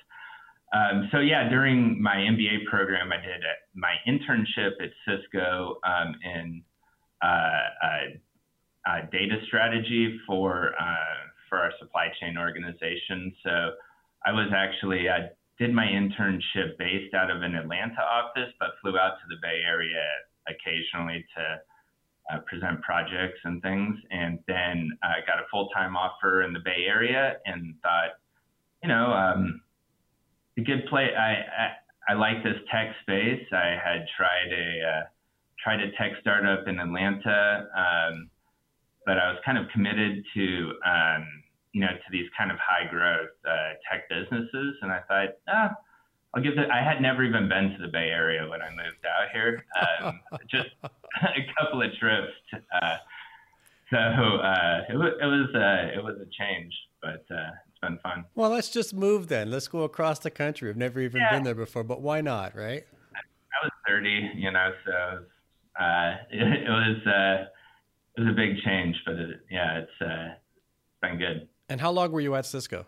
um, 0.72 1.08
so 1.12 1.20
yeah, 1.20 1.48
during 1.48 2.00
my 2.00 2.16
MBA 2.16 2.64
program, 2.64 3.12
I 3.12 3.20
did 3.20 3.42
my 3.74 3.94
internship 4.08 4.72
at 4.80 4.90
Cisco 5.04 5.78
um, 5.84 6.14
in 6.24 6.62
uh, 7.22 9.06
data 9.12 9.36
strategy 9.46 10.18
for 10.26 10.72
uh, 10.80 11.28
for 11.48 11.58
our 11.58 11.72
supply 11.78 12.08
chain 12.20 12.38
organization. 12.38 13.32
So 13.44 13.72
I 14.24 14.32
was 14.32 14.50
actually 14.54 15.08
I 15.08 15.28
did 15.58 15.72
my 15.72 15.86
internship 15.86 16.78
based 16.78 17.14
out 17.14 17.30
of 17.30 17.42
an 17.42 17.54
Atlanta 17.54 18.00
office, 18.00 18.52
but 18.58 18.70
flew 18.80 18.98
out 18.98 19.18
to 19.20 19.26
the 19.28 19.36
Bay 19.42 19.60
Area 19.66 20.02
occasionally 20.48 21.24
to 21.36 22.34
uh, 22.34 22.40
present 22.46 22.80
projects 22.82 23.38
and 23.44 23.60
things, 23.62 23.96
and 24.10 24.38
then 24.46 24.90
I 25.02 25.20
got 25.26 25.38
a 25.38 25.46
full 25.50 25.68
time 25.68 25.96
offer 25.96 26.42
in 26.42 26.52
the 26.52 26.60
Bay 26.60 26.84
Area, 26.86 27.36
and 27.46 27.74
thought, 27.82 28.18
you 28.82 28.88
know. 28.88 29.12
Um, 29.12 29.62
a 30.58 30.60
good 30.60 30.86
play. 30.88 31.08
I, 31.16 31.32
I, 31.32 32.12
I 32.12 32.14
like 32.14 32.42
this 32.42 32.56
tech 32.70 32.94
space. 33.02 33.44
I 33.52 33.78
had 33.82 34.06
tried 34.16 34.52
a 34.52 34.88
uh, 34.88 35.02
tried 35.62 35.80
a 35.80 35.92
tech 35.92 36.18
startup 36.20 36.66
in 36.66 36.78
Atlanta, 36.78 37.68
um, 37.76 38.30
but 39.06 39.18
I 39.18 39.30
was 39.30 39.38
kind 39.44 39.58
of 39.58 39.66
committed 39.72 40.24
to 40.34 40.72
um, 40.84 41.26
you 41.72 41.80
know 41.80 41.92
to 41.92 42.08
these 42.10 42.28
kind 42.36 42.50
of 42.50 42.58
high 42.58 42.88
growth 42.90 43.30
uh, 43.48 43.74
tech 43.90 44.08
businesses, 44.08 44.76
and 44.82 44.92
I 44.92 45.00
thought, 45.08 45.28
ah, 45.48 45.70
I'll 46.34 46.42
give 46.42 46.56
it. 46.56 46.70
I 46.70 46.82
had 46.82 47.02
never 47.02 47.22
even 47.24 47.48
been 47.48 47.76
to 47.76 47.78
the 47.78 47.88
Bay 47.88 48.08
Area 48.08 48.48
when 48.48 48.62
I 48.62 48.70
moved 48.70 49.04
out 49.04 49.28
here, 49.32 49.64
um, 50.02 50.20
just 50.50 50.68
a 50.84 51.54
couple 51.58 51.82
of 51.82 51.90
trips. 51.98 52.32
Uh, 52.52 52.96
so 53.90 53.98
uh, 53.98 54.80
it, 54.88 54.96
was, 54.96 55.12
it 55.20 55.26
was 55.26 55.54
uh, 55.54 55.98
it 55.98 56.02
was 56.02 56.16
a 56.16 56.26
change, 56.32 56.72
but 57.02 57.24
uh, 57.30 57.50
it's 57.68 57.80
been 57.82 57.98
fun. 58.02 58.24
Well, 58.34 58.50
let's 58.50 58.70
just 58.70 58.94
move 58.94 59.28
then. 59.28 59.50
Let's 59.50 59.68
go 59.68 59.82
across 59.82 60.20
the 60.20 60.30
country. 60.30 60.70
I've 60.70 60.76
never 60.78 61.00
even 61.00 61.20
yeah. 61.20 61.32
been 61.32 61.42
there 61.42 61.54
before, 61.54 61.84
but 61.84 62.00
why 62.00 62.22
not, 62.22 62.56
right? 62.56 62.84
I 63.14 63.64
was 63.64 63.72
30, 63.86 64.30
you 64.34 64.50
know, 64.50 64.72
so 64.86 64.92
uh, 65.78 66.14
it, 66.30 66.42
it, 66.66 66.68
was 66.68 67.06
uh, 67.06 67.44
it 68.16 68.20
was 68.20 68.30
a 68.30 68.34
big 68.34 68.58
change, 68.64 68.96
but 69.04 69.16
it, 69.16 69.40
yeah, 69.50 69.80
it's 69.80 70.00
uh, 70.00 70.28
been 71.02 71.18
good. 71.18 71.48
And 71.68 71.80
how 71.80 71.90
long 71.90 72.12
were 72.12 72.20
you 72.20 72.34
at 72.34 72.46
Cisco? 72.46 72.86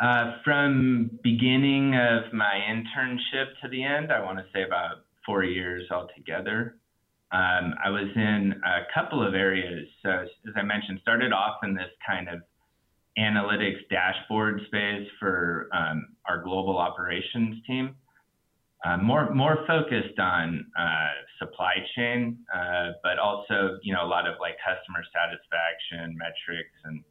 Uh, 0.00 0.32
from 0.42 1.18
beginning 1.22 1.94
of 1.94 2.32
my 2.32 2.60
internship 2.68 3.46
to 3.62 3.68
the 3.70 3.82
end, 3.84 4.12
I 4.12 4.20
want 4.20 4.38
to 4.38 4.44
say 4.52 4.64
about 4.64 5.04
four 5.24 5.44
years 5.44 5.88
altogether. 5.90 6.76
Um, 7.30 7.74
I 7.82 7.90
was 7.90 8.08
in 8.16 8.60
a 8.64 8.80
couple 8.92 9.26
of 9.26 9.34
areas. 9.34 9.86
So, 10.02 10.10
as 10.10 10.54
I 10.56 10.62
mentioned, 10.62 10.98
started 11.02 11.32
off 11.32 11.58
in 11.62 11.74
this 11.74 11.90
kind 12.06 12.28
of 12.28 12.40
analytics 13.18 13.88
dashboard 13.88 14.60
space 14.66 15.08
for 15.20 15.68
um, 15.72 16.08
our 16.28 16.42
global 16.42 16.78
operations 16.78 17.64
team. 17.66 17.94
Uh, 18.84 18.98
more 18.98 19.32
more 19.34 19.64
focused 19.66 20.18
on 20.18 20.66
uh, 20.78 21.08
supply 21.38 21.74
chain, 21.96 22.36
uh, 22.54 22.90
but 23.02 23.18
also 23.18 23.78
you 23.82 23.94
know 23.94 24.04
a 24.04 24.06
lot 24.06 24.28
of 24.28 24.34
like 24.40 24.56
customer 24.58 25.02
satisfaction 25.14 26.18
metrics 26.18 26.76
and 26.84 27.02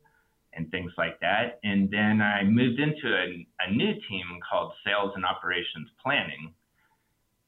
and 0.56 0.70
things 0.72 0.92
like 0.98 1.20
that. 1.22 1.60
And 1.64 1.90
then 1.90 2.22
I 2.22 2.44
moved 2.44 2.80
into 2.80 3.16
a, 3.16 3.48
a 3.68 3.72
new 3.72 3.94
team 4.10 4.26
called 4.50 4.74
Sales 4.86 5.12
and 5.16 5.26
Operations 5.26 5.90
Planning. 6.02 6.54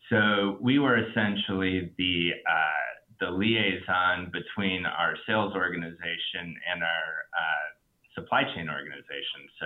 So 0.09 0.57
we 0.61 0.79
were 0.79 0.97
essentially 0.97 1.91
the 1.97 2.31
uh, 2.47 2.95
the 3.19 3.31
liaison 3.31 4.31
between 4.31 4.85
our 4.85 5.15
sales 5.25 5.53
organization 5.55 6.55
and 6.71 6.83
our 6.83 7.11
uh, 7.33 7.65
supply 8.13 8.43
chain 8.55 8.69
organization. 8.69 9.47
So, 9.59 9.65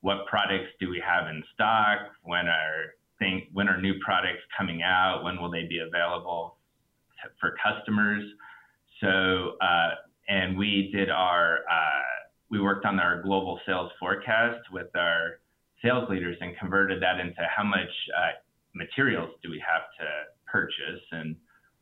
what 0.00 0.26
products 0.26 0.70
do 0.80 0.88
we 0.90 1.02
have 1.06 1.28
in 1.28 1.42
stock? 1.54 1.98
When 2.22 2.46
are 2.48 2.94
think 3.18 3.44
when 3.52 3.68
are 3.68 3.80
new 3.80 3.94
products 4.04 4.42
coming 4.56 4.82
out? 4.82 5.22
When 5.22 5.40
will 5.40 5.50
they 5.50 5.66
be 5.68 5.78
available 5.78 6.56
for 7.40 7.54
customers? 7.62 8.24
So, 9.00 9.56
uh, 9.60 9.90
and 10.28 10.56
we 10.56 10.90
did 10.92 11.10
our 11.10 11.58
uh, 11.70 12.11
we 12.52 12.60
worked 12.60 12.84
on 12.84 13.00
our 13.00 13.22
global 13.22 13.58
sales 13.64 13.90
forecast 13.98 14.60
with 14.70 14.94
our 14.94 15.40
sales 15.82 16.08
leaders 16.10 16.36
and 16.42 16.56
converted 16.58 17.02
that 17.02 17.18
into 17.18 17.40
how 17.56 17.64
much 17.64 17.88
uh, 18.16 18.32
materials 18.74 19.30
do 19.42 19.50
we 19.50 19.58
have 19.66 19.82
to 19.98 20.06
purchase 20.46 21.02
and 21.12 21.34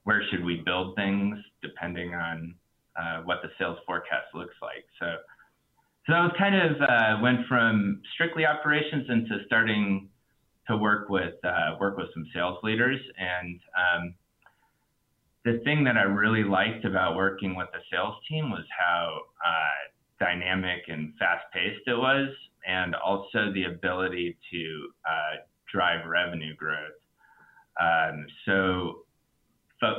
where 0.04 0.22
should 0.30 0.44
we 0.44 0.62
build 0.64 0.94
things 0.94 1.36
depending 1.60 2.14
on 2.14 2.54
uh, 2.96 3.20
what 3.22 3.38
the 3.42 3.48
sales 3.58 3.78
forecast 3.84 4.26
looks 4.32 4.54
like. 4.62 4.84
So 5.00 5.16
so 6.06 6.12
that 6.14 6.22
was 6.22 6.32
kind 6.38 6.54
of 6.54 6.80
uh, 6.80 7.20
went 7.20 7.46
from 7.46 8.00
strictly 8.14 8.46
operations 8.46 9.06
into 9.10 9.44
starting 9.46 10.08
to 10.68 10.76
work 10.76 11.08
with 11.08 11.34
uh, 11.44 11.76
work 11.80 11.96
with 11.98 12.06
some 12.14 12.26
sales 12.32 12.58
leaders. 12.62 13.00
And 13.18 13.60
um, 13.76 14.14
the 15.44 15.60
thing 15.64 15.84
that 15.84 15.96
I 15.96 16.02
really 16.02 16.44
liked 16.44 16.84
about 16.84 17.16
working 17.16 17.54
with 17.56 17.68
the 17.72 17.80
sales 17.92 18.14
team 18.28 18.50
was 18.50 18.64
how 18.78 19.20
uh, 19.44 19.90
dynamic 20.20 20.82
and 20.88 21.12
fast 21.18 21.44
paced 21.52 21.86
it 21.86 21.96
was, 21.96 22.28
and 22.66 22.94
also 22.94 23.50
the 23.52 23.64
ability 23.64 24.36
to 24.52 24.88
uh, 25.08 25.36
drive 25.72 26.06
revenue 26.06 26.54
growth. 26.56 27.00
Um, 27.80 28.26
so 28.44 29.04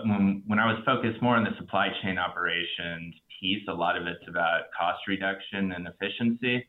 when, 0.06 0.44
when 0.46 0.60
I 0.60 0.72
was 0.72 0.82
focused 0.86 1.22
more 1.22 1.36
on 1.36 1.44
the 1.44 1.56
supply 1.58 1.90
chain 2.04 2.18
operations 2.18 3.16
piece, 3.40 3.64
a 3.68 3.74
lot 3.74 3.98
of 3.98 4.06
it's 4.06 4.24
about 4.28 4.66
cost 4.78 5.00
reduction 5.08 5.72
and 5.72 5.88
efficiency. 5.88 6.68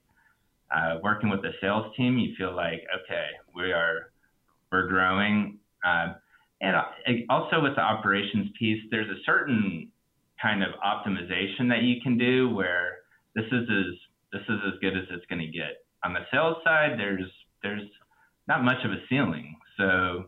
Uh, 0.74 0.96
working 1.02 1.28
with 1.28 1.42
the 1.42 1.52
sales 1.60 1.94
team, 1.96 2.16
you 2.16 2.34
feel 2.36 2.56
like, 2.56 2.82
okay, 3.04 3.26
we 3.54 3.72
are, 3.72 4.12
we're 4.70 4.88
growing. 4.88 5.58
Uh, 5.84 6.14
and 6.62 6.76
also 7.28 7.60
with 7.60 7.74
the 7.74 7.82
operations 7.82 8.48
piece, 8.58 8.80
there's 8.90 9.10
a 9.10 9.20
certain 9.26 9.90
kind 10.40 10.62
of 10.62 10.70
optimization 10.82 11.68
that 11.68 11.82
you 11.82 12.00
can 12.02 12.16
do 12.16 12.48
where 12.54 13.01
this 13.34 13.46
is 13.46 13.68
as, 13.68 13.94
this 14.32 14.42
is 14.48 14.60
as 14.66 14.78
good 14.80 14.96
as 14.96 15.04
it's 15.10 15.26
going 15.26 15.40
to 15.40 15.52
get. 15.52 15.84
On 16.04 16.12
the 16.12 16.20
sales 16.32 16.56
side, 16.64 16.98
there's, 16.98 17.30
there's 17.62 17.88
not 18.48 18.64
much 18.64 18.84
of 18.84 18.90
a 18.90 19.00
ceiling. 19.08 19.56
So 19.78 20.26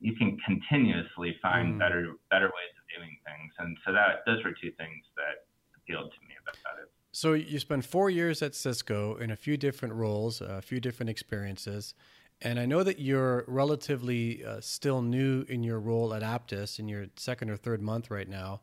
you 0.00 0.14
can 0.14 0.38
continuously 0.46 1.36
find 1.42 1.74
mm. 1.74 1.78
better 1.78 2.12
better 2.30 2.46
ways 2.46 2.74
of 2.78 2.84
doing 2.96 3.16
things. 3.26 3.52
And 3.58 3.76
so 3.84 3.92
that 3.92 4.22
those 4.26 4.42
were 4.44 4.52
two 4.52 4.70
things 4.78 5.04
that 5.16 5.46
appealed 5.76 6.12
to 6.12 6.20
me 6.26 6.34
about 6.42 6.78
it. 6.82 6.90
So 7.12 7.32
you 7.32 7.58
spent 7.58 7.84
four 7.84 8.10
years 8.10 8.42
at 8.42 8.54
Cisco 8.54 9.16
in 9.16 9.30
a 9.30 9.36
few 9.36 9.56
different 9.56 9.94
roles, 9.94 10.40
a 10.40 10.62
few 10.62 10.78
different 10.78 11.10
experiences. 11.10 11.94
And 12.40 12.60
I 12.60 12.66
know 12.66 12.84
that 12.84 13.00
you're 13.00 13.44
relatively 13.48 14.44
uh, 14.44 14.60
still 14.60 15.02
new 15.02 15.44
in 15.48 15.64
your 15.64 15.80
role 15.80 16.14
at 16.14 16.22
Apttus 16.22 16.78
in 16.78 16.86
your 16.86 17.06
second 17.16 17.50
or 17.50 17.56
third 17.56 17.82
month 17.82 18.10
right 18.10 18.28
now. 18.28 18.60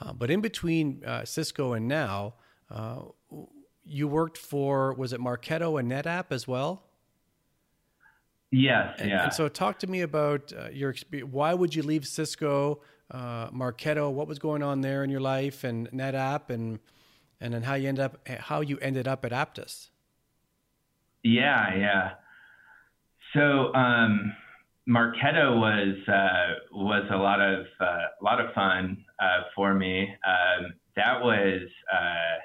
Uh, 0.00 0.12
but 0.12 0.30
in 0.30 0.40
between 0.40 1.02
uh, 1.04 1.24
Cisco 1.24 1.72
and 1.72 1.88
now, 1.88 2.34
uh, 2.70 3.02
you 3.84 4.08
worked 4.08 4.38
for, 4.38 4.92
was 4.94 5.12
it 5.12 5.20
Marketo 5.20 5.78
and 5.78 5.90
NetApp 5.90 6.26
as 6.30 6.46
well? 6.48 6.82
Yes, 8.50 8.96
and, 8.98 9.10
yeah. 9.10 9.24
And 9.24 9.32
so, 9.32 9.48
talk 9.48 9.78
to 9.80 9.86
me 9.86 10.02
about 10.02 10.52
uh, 10.52 10.68
your 10.70 10.90
experience. 10.90 11.32
Why 11.32 11.52
would 11.52 11.74
you 11.74 11.82
leave 11.82 12.06
Cisco, 12.06 12.80
uh, 13.10 13.50
Marketo? 13.50 14.10
What 14.12 14.28
was 14.28 14.38
going 14.38 14.62
on 14.62 14.80
there 14.80 15.02
in 15.02 15.10
your 15.10 15.20
life, 15.20 15.64
and 15.64 15.90
NetApp, 15.90 16.50
and 16.50 16.78
and 17.40 17.52
then 17.52 17.62
how 17.62 17.74
you 17.74 17.88
end 17.88 17.98
up 17.98 18.26
how 18.28 18.60
you 18.60 18.78
ended 18.78 19.08
up 19.08 19.24
at 19.24 19.32
Apttus? 19.32 19.90
Yeah, 21.24 21.74
yeah. 21.76 22.10
So 23.34 23.74
um, 23.74 24.32
Marketo 24.88 25.58
was 25.58 25.96
uh, 26.08 26.54
was 26.72 27.04
a 27.10 27.16
lot 27.16 27.40
of 27.40 27.66
uh, 27.80 27.84
a 28.20 28.24
lot 28.24 28.40
of 28.40 28.54
fun 28.54 29.04
uh, 29.18 29.42
for 29.54 29.74
me. 29.74 30.08
Um, 30.26 30.72
that 30.94 31.20
was 31.20 31.62
uh, 31.92 32.38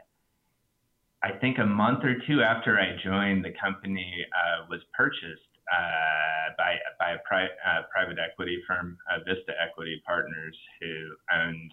I 1.23 1.31
think 1.39 1.59
a 1.59 1.65
month 1.65 2.03
or 2.03 2.15
two 2.27 2.41
after 2.41 2.79
I 2.79 2.97
joined, 3.03 3.45
the 3.45 3.53
company 3.61 4.25
uh, 4.33 4.65
was 4.69 4.79
purchased 4.93 5.51
uh, 5.71 6.53
by 6.57 6.75
by 6.99 7.11
a 7.11 7.19
pri- 7.27 7.45
uh, 7.45 7.83
private 7.91 8.17
equity 8.17 8.61
firm, 8.67 8.97
uh, 9.11 9.19
Vista 9.19 9.53
Equity 9.61 10.01
Partners, 10.05 10.57
who 10.79 11.15
owns 11.33 11.71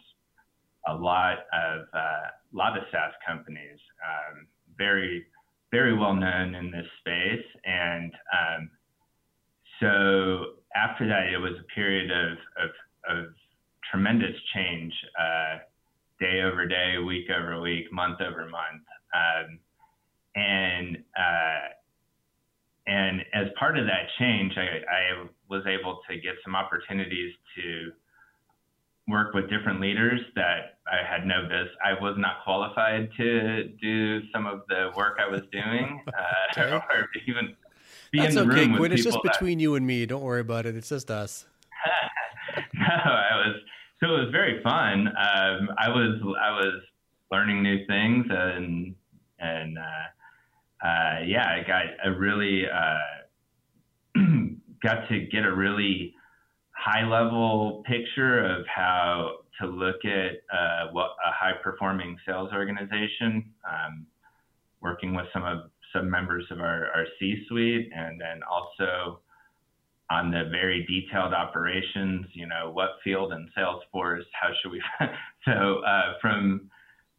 a 0.86 0.94
lot 0.94 1.38
of 1.52 1.86
uh, 1.94 2.28
lot 2.52 2.76
of 2.76 2.84
SaaS 2.92 3.12
companies, 3.26 3.78
um, 4.04 4.46
very 4.76 5.26
very 5.70 5.96
well 5.96 6.14
known 6.14 6.54
in 6.54 6.70
this 6.70 6.86
space, 7.00 7.46
and 7.64 8.12
um, 8.32 8.70
so 9.80 10.60
after 10.76 11.08
that, 11.08 11.32
it 11.32 11.38
was 11.38 11.54
a 11.58 11.74
period 11.74 12.10
of 12.10 12.36
of, 12.62 13.16
of 13.16 13.24
tremendous 13.90 14.36
change, 14.54 14.92
uh, 15.18 15.58
day 16.20 16.42
over 16.42 16.66
day, 16.66 16.98
week 16.98 17.28
over 17.30 17.60
week, 17.60 17.90
month 17.92 18.20
over 18.20 18.44
month, 18.44 18.84
um, 19.14 19.58
and 20.34 20.96
uh, 21.16 21.68
and 22.86 23.20
as 23.34 23.48
part 23.58 23.78
of 23.78 23.86
that 23.86 24.08
change, 24.18 24.54
I, 24.56 24.80
I 24.90 25.26
was 25.50 25.62
able 25.66 26.00
to 26.08 26.16
get 26.16 26.34
some 26.42 26.56
opportunities 26.56 27.34
to 27.56 27.92
work 29.06 29.34
with 29.34 29.48
different 29.50 29.80
leaders 29.80 30.20
that 30.34 30.78
I 30.86 31.06
had 31.06 31.26
no 31.26 31.42
business. 31.42 31.68
I 31.84 32.00
was 32.00 32.14
not 32.18 32.44
qualified 32.44 33.10
to 33.16 33.64
do 33.80 34.20
some 34.32 34.46
of 34.46 34.62
the 34.68 34.90
work 34.96 35.18
I 35.18 35.30
was 35.30 35.42
doing, 35.52 36.02
uh, 36.08 36.60
okay. 36.60 36.76
or 36.76 37.08
even 37.26 37.54
be 38.10 38.20
That's 38.20 38.36
in 38.36 38.48
the 38.48 38.52
okay, 38.52 38.60
room 38.62 38.70
Quinn. 38.70 38.80
With 38.80 38.92
it's 38.92 39.04
just 39.04 39.18
that... 39.22 39.32
between 39.32 39.60
you 39.60 39.74
and 39.74 39.86
me. 39.86 40.06
Don't 40.06 40.22
worry 40.22 40.40
about 40.40 40.66
it. 40.66 40.76
It's 40.76 40.88
just 40.88 41.10
us. 41.10 41.44
no, 42.74 42.86
I 42.86 43.36
was. 43.36 43.56
So 44.00 44.14
it 44.14 44.18
was 44.24 44.30
very 44.30 44.62
fun. 44.62 45.08
Um, 45.08 45.70
I 45.78 45.88
was 45.88 46.20
I 46.40 46.50
was 46.52 46.82
learning 47.30 47.62
new 47.62 47.86
things 47.86 48.26
and 48.30 48.94
and 49.40 49.78
uh, 49.78 50.86
uh, 50.86 51.20
yeah, 51.26 51.46
I 51.48 51.66
got 51.66 51.84
a 52.04 52.16
really 52.16 52.64
uh, 52.68 54.20
got 54.82 55.08
to 55.08 55.26
get 55.26 55.44
a 55.44 55.54
really 55.54 56.14
high 56.70 57.04
level 57.04 57.82
picture 57.86 58.44
of 58.44 58.64
how 58.66 59.38
to 59.60 59.66
look 59.66 60.04
at 60.04 60.56
uh, 60.56 60.92
what 60.92 61.10
a 61.26 61.32
high 61.32 61.54
performing 61.62 62.16
sales 62.24 62.50
organization, 62.52 63.52
um, 63.68 64.06
working 64.80 65.14
with 65.14 65.26
some 65.32 65.44
of 65.44 65.70
some 65.92 66.08
members 66.08 66.44
of 66.50 66.60
our, 66.60 66.86
our 66.94 67.06
C 67.18 67.44
suite, 67.48 67.90
and 67.94 68.20
then 68.20 68.40
also 68.48 69.20
on 70.10 70.30
the 70.30 70.44
very 70.50 70.86
detailed 70.86 71.34
operations, 71.34 72.26
you 72.32 72.46
know, 72.46 72.70
what 72.72 72.90
field 73.02 73.32
and 73.32 73.48
Salesforce, 73.56 74.22
how 74.32 74.50
should 74.60 74.70
we? 74.70 74.82
so 75.44 75.80
uh, 75.80 76.14
from 76.20 76.70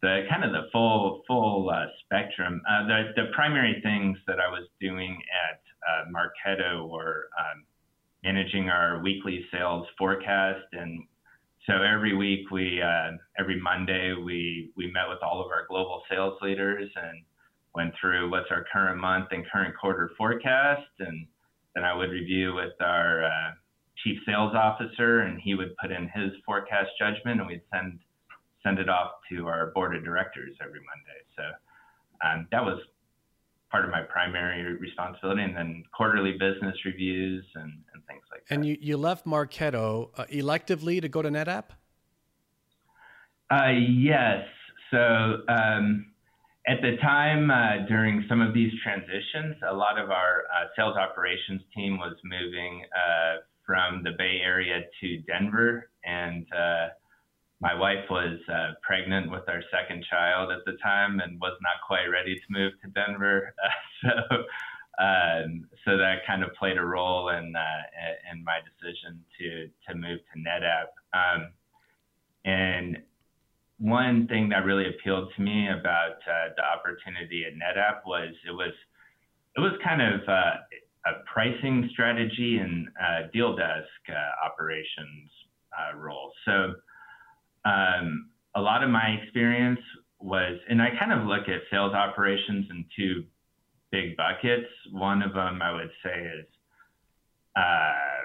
the 0.02 0.26
kind 0.30 0.44
of 0.44 0.52
the 0.52 0.68
full 0.72 1.22
full 1.26 1.70
uh, 1.70 1.86
spectrum, 2.04 2.62
uh, 2.68 2.86
the 2.86 3.12
the 3.16 3.24
primary 3.34 3.80
things 3.82 4.16
that 4.26 4.38
I 4.40 4.48
was 4.48 4.66
doing 4.80 5.20
at 5.50 5.60
uh, 5.86 6.04
Marketo 6.10 6.88
were 6.88 7.28
um, 7.38 7.64
managing 8.24 8.68
our 8.68 9.02
weekly 9.02 9.44
sales 9.52 9.86
forecast. 9.98 10.64
And 10.72 11.04
so 11.66 11.82
every 11.82 12.16
week 12.16 12.50
we 12.50 12.80
uh, 12.80 13.12
every 13.38 13.60
monday 13.60 14.14
we 14.14 14.70
we 14.76 14.90
met 14.90 15.08
with 15.08 15.18
all 15.22 15.40
of 15.44 15.50
our 15.50 15.66
global 15.68 16.02
sales 16.10 16.38
leaders 16.42 16.90
and 16.96 17.22
went 17.74 17.94
through 18.00 18.30
what's 18.30 18.50
our 18.50 18.64
current 18.72 18.98
month 18.98 19.28
and 19.30 19.44
current 19.52 19.74
quarter 19.78 20.10
forecast. 20.16 20.88
And 20.98 21.26
then 21.74 21.84
i 21.84 21.94
would 21.94 22.10
review 22.10 22.54
with 22.54 22.72
our 22.80 23.24
uh, 23.24 23.50
chief 24.02 24.18
sales 24.26 24.54
officer 24.54 25.20
and 25.20 25.40
he 25.40 25.54
would 25.54 25.76
put 25.76 25.90
in 25.92 26.08
his 26.14 26.32
forecast 26.44 26.90
judgment 26.98 27.40
and 27.40 27.46
we'd 27.46 27.62
send 27.72 27.98
send 28.62 28.78
it 28.78 28.88
off 28.88 29.12
to 29.30 29.46
our 29.46 29.72
board 29.74 29.94
of 29.96 30.04
directors 30.04 30.56
every 30.60 30.80
monday 30.80 31.20
so 31.36 31.42
um, 32.22 32.46
that 32.50 32.64
was 32.64 32.78
part 33.70 33.84
of 33.84 33.90
my 33.90 34.02
primary 34.02 34.76
responsibility, 34.76 35.42
and 35.42 35.56
then 35.56 35.84
quarterly 35.92 36.32
business 36.32 36.74
reviews 36.84 37.44
and, 37.54 37.72
and 37.94 38.04
things 38.06 38.22
like 38.30 38.44
that. 38.46 38.54
And 38.54 38.66
you, 38.66 38.76
you 38.80 38.96
left 38.96 39.26
Marketo 39.26 40.10
uh, 40.16 40.24
electively 40.24 41.00
to 41.00 41.08
go 41.08 41.22
to 41.22 41.30
NetApp? 41.30 41.66
Uh, 43.50 43.70
yes. 43.70 44.44
So 44.90 45.42
um, 45.48 46.06
at 46.66 46.82
the 46.82 46.96
time, 47.00 47.50
uh, 47.50 47.86
during 47.88 48.24
some 48.28 48.40
of 48.40 48.52
these 48.52 48.72
transitions, 48.82 49.56
a 49.68 49.74
lot 49.74 49.98
of 49.98 50.10
our 50.10 50.44
uh, 50.52 50.66
sales 50.76 50.96
operations 50.96 51.62
team 51.74 51.96
was 51.98 52.16
moving 52.24 52.82
uh, 52.94 53.36
from 53.64 54.02
the 54.02 54.10
Bay 54.18 54.40
Area 54.42 54.80
to 55.00 55.18
Denver, 55.18 55.90
and 56.04 56.44
uh, 56.52 56.88
my 57.60 57.74
wife 57.74 58.08
was 58.08 58.38
uh, 58.52 58.72
pregnant 58.82 59.30
with 59.30 59.46
our 59.48 59.62
second 59.70 60.04
child 60.08 60.50
at 60.50 60.64
the 60.64 60.78
time 60.82 61.20
and 61.20 61.38
was 61.40 61.56
not 61.60 61.86
quite 61.86 62.06
ready 62.06 62.34
to 62.34 62.42
move 62.48 62.72
to 62.82 62.88
Denver. 62.90 63.54
Uh, 63.62 63.68
so, 64.02 65.04
um, 65.04 65.68
so 65.84 65.96
that 65.98 66.26
kind 66.26 66.42
of 66.42 66.50
played 66.58 66.78
a 66.78 66.82
role 66.82 67.28
in 67.28 67.54
uh, 67.54 68.32
in 68.32 68.42
my 68.44 68.60
decision 68.60 69.22
to 69.38 69.68
to 69.88 69.94
move 69.94 70.20
to 70.32 70.40
NetApp. 70.40 70.88
Um, 71.12 71.52
and 72.46 72.98
one 73.78 74.26
thing 74.28 74.48
that 74.50 74.64
really 74.64 74.88
appealed 74.88 75.32
to 75.36 75.42
me 75.42 75.68
about 75.68 76.16
uh, 76.28 76.52
the 76.56 76.64
opportunity 76.64 77.44
at 77.44 77.54
NetApp 77.54 78.06
was 78.06 78.34
it 78.46 78.52
was 78.52 78.72
it 79.56 79.60
was 79.60 79.72
kind 79.84 80.00
of 80.00 80.20
uh, 80.26 80.56
a 81.06 81.12
pricing 81.30 81.88
strategy 81.92 82.58
and 82.58 82.88
uh, 83.02 83.28
deal 83.34 83.54
desk 83.54 83.88
operations 84.44 85.30
role. 85.96 86.30
So 86.44 86.74
um, 87.64 88.30
a 88.54 88.60
lot 88.60 88.82
of 88.82 88.90
my 88.90 89.18
experience 89.22 89.80
was, 90.20 90.58
and 90.68 90.82
I 90.82 90.88
kind 90.98 91.12
of 91.12 91.26
look 91.26 91.48
at 91.48 91.62
sales 91.70 91.94
operations 91.94 92.66
in 92.70 92.84
two 92.96 93.24
big 93.90 94.16
buckets. 94.16 94.68
One 94.92 95.22
of 95.22 95.32
them 95.34 95.60
I 95.62 95.72
would 95.72 95.90
say 96.02 96.26
is 96.38 96.46
uh, 97.56 98.20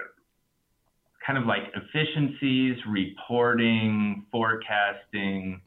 kind 1.25 1.37
of 1.39 1.45
like 1.45 1.63
efficiencies, 1.75 2.77
reporting, 2.87 4.25
forecasting, 4.31 5.61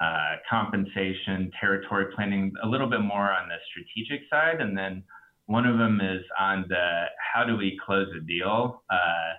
uh, 0.00 0.36
compensation, 0.48 1.50
territory 1.58 2.06
planning, 2.14 2.52
a 2.62 2.68
little 2.68 2.88
bit 2.88 3.00
more 3.00 3.32
on 3.32 3.48
the 3.48 3.56
strategic 3.70 4.28
side. 4.30 4.60
And 4.60 4.76
then 4.76 5.02
one 5.46 5.66
of 5.66 5.78
them 5.78 6.00
is 6.00 6.22
on 6.38 6.66
the 6.68 7.04
how 7.34 7.44
do 7.44 7.56
we 7.56 7.78
close 7.84 8.08
a 8.16 8.20
deal? 8.20 8.82
Uh, 8.90 9.34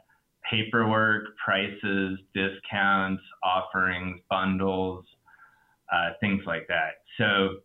paperwork, 0.49 1.37
prices, 1.43 2.19
discounts, 2.33 3.23
offerings, 3.43 4.19
bundles, 4.29 5.05
uh, 5.91 6.11
things 6.19 6.43
like 6.45 6.67
that. 6.67 7.03
So 7.17 7.57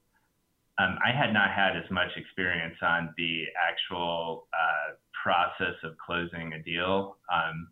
um, 0.78 0.98
I 1.04 1.12
had 1.16 1.32
not 1.32 1.50
had 1.50 1.76
as 1.76 1.90
much 1.90 2.10
experience 2.16 2.76
on 2.82 3.14
the 3.16 3.44
actual 3.60 4.48
uh, 4.52 4.94
process 5.22 5.76
of 5.84 5.96
closing 5.98 6.52
a 6.54 6.62
deal 6.62 7.16
um, 7.32 7.68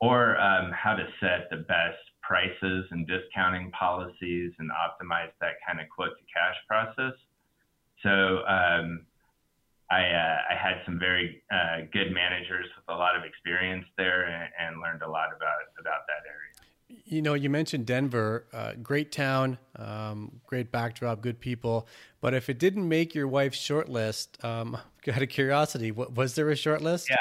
or 0.00 0.38
um, 0.38 0.72
how 0.72 0.94
to 0.94 1.06
set 1.20 1.48
the 1.50 1.58
best 1.58 1.98
prices 2.22 2.86
and 2.90 3.06
discounting 3.06 3.70
policies 3.70 4.52
and 4.58 4.70
optimize 4.70 5.30
that 5.40 5.54
kind 5.66 5.80
of 5.80 5.86
quote 5.88 6.10
to 6.18 6.24
cash 6.32 6.56
process. 6.68 7.14
So 8.02 8.44
um, 8.46 9.06
I, 9.90 10.00
uh, 10.00 10.36
I 10.50 10.54
had 10.54 10.80
some 10.86 10.98
very 10.98 11.42
uh, 11.50 11.82
good 11.92 12.12
managers 12.12 12.66
with 12.76 12.84
a 12.88 12.98
lot 12.98 13.16
of 13.16 13.24
experience 13.24 13.84
there 13.98 14.24
and, 14.24 14.50
and, 14.58 14.80
learned 14.80 15.02
a 15.02 15.08
lot 15.08 15.28
about 15.28 15.60
about 15.78 16.06
that 16.06 16.24
area. 16.26 17.02
You 17.04 17.22
know, 17.22 17.34
you 17.34 17.50
mentioned 17.50 17.86
Denver, 17.86 18.46
uh, 18.52 18.72
great 18.82 19.12
town, 19.12 19.58
um, 19.76 20.40
great 20.46 20.72
backdrop, 20.72 21.20
good 21.20 21.38
people. 21.38 21.86
But 22.20 22.34
if 22.34 22.48
it 22.48 22.58
didn't 22.58 22.88
make 22.88 23.14
your 23.14 23.28
wife's 23.28 23.58
short 23.58 23.88
list, 23.88 24.42
um, 24.44 24.76
out 25.08 25.22
of 25.22 25.28
curiosity, 25.28 25.90
what, 25.90 26.14
was 26.14 26.34
there 26.34 26.48
a 26.50 26.56
short 26.56 26.82
list? 26.82 27.10
Yeah. 27.10 27.16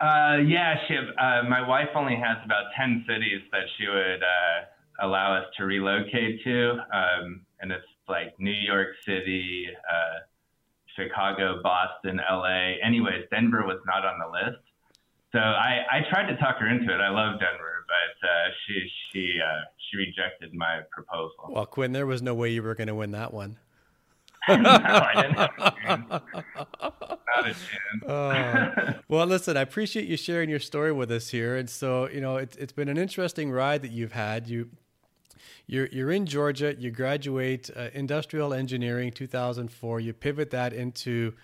Uh, 0.00 0.38
yeah, 0.38 0.76
she, 0.88 0.96
uh, 0.96 1.42
my 1.48 1.66
wife 1.66 1.88
only 1.94 2.16
has 2.16 2.38
about 2.44 2.64
10 2.76 3.04
cities 3.06 3.42
that 3.52 3.64
she 3.76 3.86
would 3.86 4.22
uh, 4.22 5.06
allow 5.06 5.36
us 5.36 5.44
to 5.58 5.64
relocate 5.64 6.42
to. 6.44 6.78
Um, 6.92 7.42
and 7.60 7.70
it's 7.70 7.84
like 8.08 8.38
New 8.38 8.50
York 8.50 8.88
City, 9.04 9.66
Chicago, 10.96 11.60
Boston, 11.62 12.20
LA. 12.30 12.76
Anyways, 12.84 13.24
Denver 13.30 13.64
was 13.66 13.78
not 13.86 14.04
on 14.04 14.18
the 14.18 14.26
list. 14.26 14.62
So 15.32 15.38
I, 15.38 15.86
I 15.90 16.00
tried 16.10 16.26
to 16.26 16.36
talk 16.38 16.56
her 16.58 16.68
into 16.68 16.92
it. 16.92 17.00
I 17.00 17.08
love 17.08 17.38
Denver, 17.38 17.86
but 17.86 18.28
uh, 18.28 18.48
she 18.66 18.90
she 19.12 19.40
uh, 19.40 19.60
she 19.78 19.98
rejected 19.98 20.52
my 20.54 20.80
proposal. 20.90 21.50
Well, 21.50 21.66
Quinn, 21.66 21.92
there 21.92 22.06
was 22.06 22.20
no 22.20 22.34
way 22.34 22.50
you 22.50 22.62
were 22.62 22.74
going 22.74 22.88
to 22.88 22.94
win 22.94 23.12
that 23.12 23.32
one. 23.32 23.56
no, 24.48 24.56
I 24.56 25.22
didn't 25.22 25.36
have 25.36 25.50
a 25.58 25.70
chance. 25.70 26.08
Not 26.10 26.24
a 27.38 27.44
chance. 27.44 28.04
uh, 28.08 28.92
well, 29.06 29.26
listen, 29.26 29.56
I 29.56 29.60
appreciate 29.60 30.06
you 30.06 30.16
sharing 30.16 30.48
your 30.48 30.58
story 30.58 30.92
with 30.92 31.10
us 31.12 31.28
here. 31.28 31.56
And 31.56 31.68
so, 31.68 32.08
you 32.08 32.20
know, 32.20 32.38
it, 32.38 32.56
it's 32.58 32.72
been 32.72 32.88
an 32.88 32.96
interesting 32.96 33.52
ride 33.52 33.82
that 33.82 33.90
you've 33.92 34.12
had. 34.12 34.48
You 34.48 34.70
you're 35.66 35.86
you're 35.86 36.10
in 36.10 36.26
Georgia. 36.26 36.74
You 36.78 36.90
graduate 36.90 37.70
uh, 37.74 37.88
industrial 37.92 38.52
engineering 38.54 39.12
2004. 39.12 40.00
You 40.00 40.12
pivot 40.12 40.50
that 40.50 40.72
into 40.72 41.34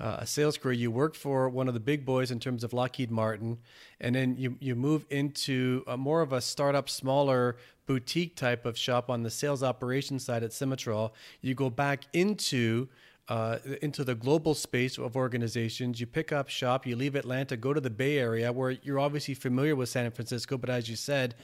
uh, 0.00 0.18
a 0.20 0.26
sales 0.26 0.58
career. 0.58 0.74
You 0.74 0.90
work 0.90 1.14
for 1.14 1.48
one 1.48 1.68
of 1.68 1.74
the 1.74 1.80
big 1.80 2.04
boys 2.04 2.30
in 2.30 2.40
terms 2.40 2.64
of 2.64 2.72
Lockheed 2.72 3.10
Martin, 3.10 3.58
and 4.00 4.14
then 4.14 4.36
you 4.36 4.56
you 4.60 4.74
move 4.74 5.06
into 5.10 5.84
a 5.86 5.96
more 5.96 6.22
of 6.22 6.32
a 6.32 6.40
startup, 6.40 6.88
smaller 6.88 7.56
boutique 7.86 8.36
type 8.36 8.64
of 8.64 8.78
shop 8.78 9.10
on 9.10 9.22
the 9.22 9.30
sales 9.30 9.62
operations 9.62 10.24
side 10.24 10.42
at 10.42 10.50
Simtrol. 10.50 11.12
You 11.40 11.54
go 11.54 11.70
back 11.70 12.04
into 12.12 12.88
uh, 13.28 13.58
into 13.80 14.04
the 14.04 14.14
global 14.14 14.54
space 14.54 14.98
of 14.98 15.16
organizations. 15.16 16.00
You 16.00 16.06
pick 16.06 16.32
up 16.32 16.48
shop, 16.48 16.86
you 16.86 16.96
leave 16.96 17.14
Atlanta, 17.14 17.56
go 17.56 17.72
to 17.72 17.80
the 17.80 17.90
Bay 17.90 18.18
Area, 18.18 18.52
where 18.52 18.72
you're 18.82 18.98
obviously 18.98 19.34
familiar 19.34 19.76
with 19.76 19.88
San 19.88 20.10
Francisco, 20.10 20.58
but 20.58 20.68
as 20.68 20.88
you 20.88 20.96
said, 20.96 21.34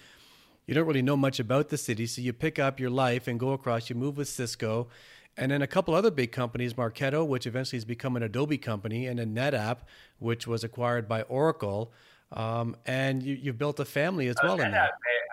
you 0.69 0.75
don't 0.75 0.87
really 0.87 1.03
know 1.03 1.17
much 1.17 1.41
about 1.41 1.71
the 1.71 1.79
city, 1.79 2.07
so 2.07 2.21
you 2.21 2.35
pick 2.35 2.59
up 2.59 2.79
your 2.79 2.91
life 2.91 3.27
and 3.27 3.41
go 3.41 3.53
across. 3.53 3.89
You 3.89 3.97
move 3.97 4.19
with 4.19 4.29
Cisco, 4.29 4.89
and 5.35 5.51
then 5.51 5.63
a 5.63 5.67
couple 5.67 5.95
other 5.95 6.11
big 6.11 6.31
companies, 6.31 6.75
Marketo, 6.75 7.27
which 7.27 7.47
eventually 7.47 7.79
has 7.79 7.87
become 7.87 8.17
an 8.17 8.23
Adobe 8.23 8.59
company, 8.59 9.07
and 9.07 9.19
then 9.19 9.35
NetApp, 9.35 9.79
which 10.19 10.47
was 10.47 10.65
acquired 10.65 11.09
by 11.09 11.23
Oracle. 11.23 11.91
Um, 12.33 12.77
and 12.85 13.23
you, 13.23 13.39
have 13.47 13.57
built 13.57 13.81
a 13.81 13.87
family 13.87 14.29
as 14.29 14.37
uh, 14.37 14.41
well. 14.45 14.59
NetApp, 14.59 14.67
in 14.67 14.73
that. 14.73 14.91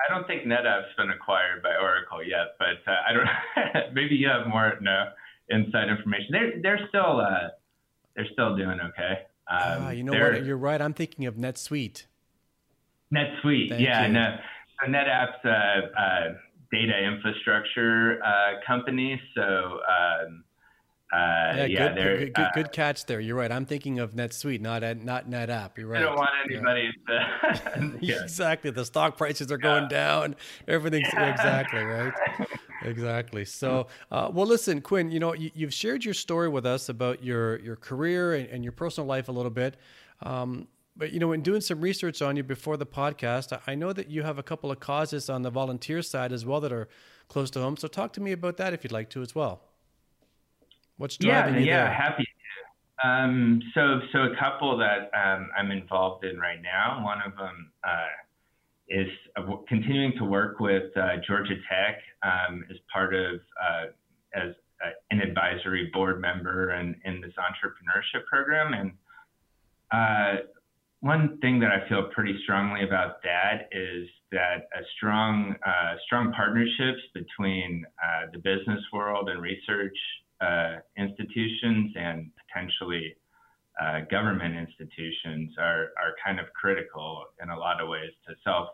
I 0.08 0.14
don't 0.14 0.26
think 0.26 0.44
NetApp's 0.44 0.96
been 0.96 1.10
acquired 1.10 1.62
by 1.62 1.76
Oracle 1.82 2.24
yet, 2.24 2.56
but 2.58 2.90
uh, 2.90 2.96
I 3.06 3.12
don't. 3.12 3.94
maybe 3.94 4.16
you 4.16 4.30
have 4.30 4.48
more 4.48 4.78
no 4.80 5.10
inside 5.50 5.90
information. 5.90 6.28
They're 6.32 6.62
they're 6.62 6.88
still 6.88 7.20
uh, 7.20 7.50
they're 8.16 8.28
still 8.32 8.56
doing 8.56 8.80
okay. 8.80 9.20
Um, 9.52 9.88
uh, 9.88 9.90
you 9.90 10.04
know 10.04 10.14
what? 10.14 10.46
You're 10.46 10.56
right. 10.56 10.82
I'm 10.82 10.94
thinking 10.94 11.26
of 11.26 11.36
NetSuite. 11.36 12.06
NetSuite, 13.14 13.70
Thank 13.70 13.82
yeah, 13.82 14.08
you. 14.08 14.14
no. 14.14 14.38
So 14.80 14.92
NetApp's 14.92 15.46
a, 15.46 16.00
a 16.00 16.36
data 16.72 17.06
infrastructure 17.06 18.20
uh, 18.24 18.66
company. 18.66 19.22
So 19.36 19.42
um, 19.42 20.44
uh, 21.14 21.54
yeah, 21.56 21.66
yeah 21.66 21.94
good, 21.94 21.96
good, 21.96 22.34
good, 22.34 22.48
good, 22.56 22.72
catch 22.72 23.06
there. 23.06 23.20
You're 23.20 23.36
right. 23.36 23.52
I'm 23.52 23.66
thinking 23.66 24.00
of 24.00 24.14
NetSuite, 24.14 24.60
not 24.60 24.82
not 25.04 25.30
NetApp. 25.30 25.78
You're 25.78 25.88
right. 25.88 26.02
I 26.02 26.06
don't 26.06 26.16
want 26.16 26.32
anybody 26.50 26.90
yeah. 27.08 27.54
to. 27.54 27.98
yeah. 28.02 28.24
Exactly. 28.24 28.72
The 28.72 28.86
stock 28.86 29.18
prices 29.18 29.52
are 29.52 29.58
going 29.58 29.88
down. 29.88 30.36
Everything's 30.68 31.08
exactly 31.08 31.84
right. 31.84 32.14
exactly. 32.82 33.46
So, 33.46 33.88
uh, 34.12 34.30
well, 34.34 34.48
listen, 34.48 34.82
Quinn. 34.82 35.12
You 35.12 35.20
know, 35.20 35.34
you, 35.34 35.52
have 35.62 35.74
shared 35.74 36.04
your 36.04 36.16
story 36.16 36.50
with 36.50 36.66
us 36.66 36.90
about 36.90 37.24
your 37.24 37.60
your 37.60 37.76
career 37.76 38.34
and, 38.34 38.50
and 38.50 38.64
your 38.64 38.74
personal 38.74 39.08
life 39.08 39.30
a 39.30 39.32
little 39.32 39.52
bit. 39.52 39.78
Um, 40.22 40.68
but 40.96 41.12
you 41.12 41.20
know, 41.20 41.32
in 41.32 41.42
doing 41.42 41.62
some 41.62 41.82
research 41.82 42.22
on 42.22 42.38
you 42.38 42.44
before 42.44 42.78
the 42.78 42.86
podcast, 42.86 43.58
I 43.68 43.76
know 43.76 43.94
that 43.94 44.10
you 44.10 44.24
have 44.24 44.38
a 44.38 44.44
couple 44.44 44.72
of 44.72 44.80
causes 44.80 45.30
on 45.30 45.42
the 45.42 45.50
volunteer 45.50 46.02
side 46.02 46.32
as 46.32 46.46
well 46.46 46.62
that 46.62 46.72
are 46.72 46.88
close 47.28 47.50
to 47.52 47.60
home. 47.60 47.78
So, 47.78 47.88
talk 47.88 48.14
to 48.14 48.22
me 48.22 48.32
about 48.32 48.58
that 48.58 48.74
if 48.74 48.84
you'd 48.84 48.94
like 48.94 49.10
to 49.12 49.22
as 49.22 49.36
well. 49.36 49.62
What's 50.98 51.18
driving 51.18 51.56
yeah, 51.56 51.60
you 51.60 51.66
yeah, 51.66 51.84
there? 51.84 51.94
happy 51.94 52.24
to. 52.24 53.08
Um, 53.08 53.62
so, 53.74 54.00
so 54.14 54.20
a 54.20 54.36
couple 54.40 54.78
that 54.78 55.12
um, 55.14 55.50
I'm 55.58 55.70
involved 55.72 56.24
in 56.24 56.40
right 56.40 56.62
now. 56.62 57.04
One 57.04 57.22
of 57.26 57.36
them 57.36 57.72
uh, 57.84 58.08
is 58.88 59.08
uh, 59.36 59.42
continuing 59.68 60.14
to 60.18 60.24
work 60.24 60.60
with 60.60 60.96
uh, 60.96 61.18
Georgia 61.28 61.56
Tech 61.70 62.00
um, 62.24 62.64
as 62.72 62.78
part 62.92 63.14
of 63.14 63.42
uh, 63.62 63.86
as 64.34 64.54
uh, 64.84 64.90
an 65.12 65.20
advisory 65.20 65.90
board 65.94 66.22
member 66.22 66.70
and 66.70 66.96
in 67.04 67.22
this 67.22 67.34
entrepreneurship 67.38 68.26
program. 68.26 68.74
And 68.74 68.92
uh, 69.92 70.42
one 71.06 71.38
thing 71.40 71.60
that 71.60 71.70
I 71.70 71.88
feel 71.88 72.10
pretty 72.12 72.36
strongly 72.44 72.84
about 72.84 73.22
that 73.22 73.70
is 73.72 74.10
that 74.32 74.68
a 74.76 74.82
strong 74.96 75.56
strong 76.06 76.34
partnerships 76.34 77.02
between 77.14 77.86
the 78.34 78.40
business 78.40 78.82
world 78.92 79.30
and 79.30 79.40
research 79.42 79.96
uh, 80.42 80.78
institutions 80.98 81.94
and 81.96 82.32
potentially 82.48 83.16
uh, 83.80 84.02
government 84.10 84.56
institutions 84.56 85.52
are, 85.60 85.92
are 86.02 86.16
kind 86.26 86.40
of 86.40 86.46
critical 86.54 87.26
in 87.42 87.50
a 87.50 87.58
lot 87.58 87.82
of 87.82 87.88
ways 87.88 88.12
to 88.28 88.34
self 88.44 88.70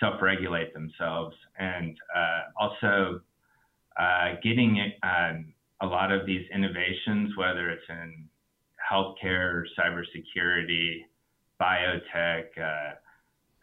self 0.00 0.22
regulate 0.22 0.72
themselves. 0.72 1.36
And 1.58 1.96
uh, 2.16 2.40
also 2.58 3.20
uh, 4.00 4.36
getting 4.42 4.92
um, 5.02 5.52
a 5.82 5.86
lot 5.86 6.12
of 6.12 6.24
these 6.24 6.46
innovations, 6.54 7.36
whether 7.36 7.70
it's 7.70 7.84
in 7.88 8.28
healthcare, 8.90 9.64
cybersecurity, 9.78 11.02
biotech, 11.62 12.44
uh, 12.58 12.94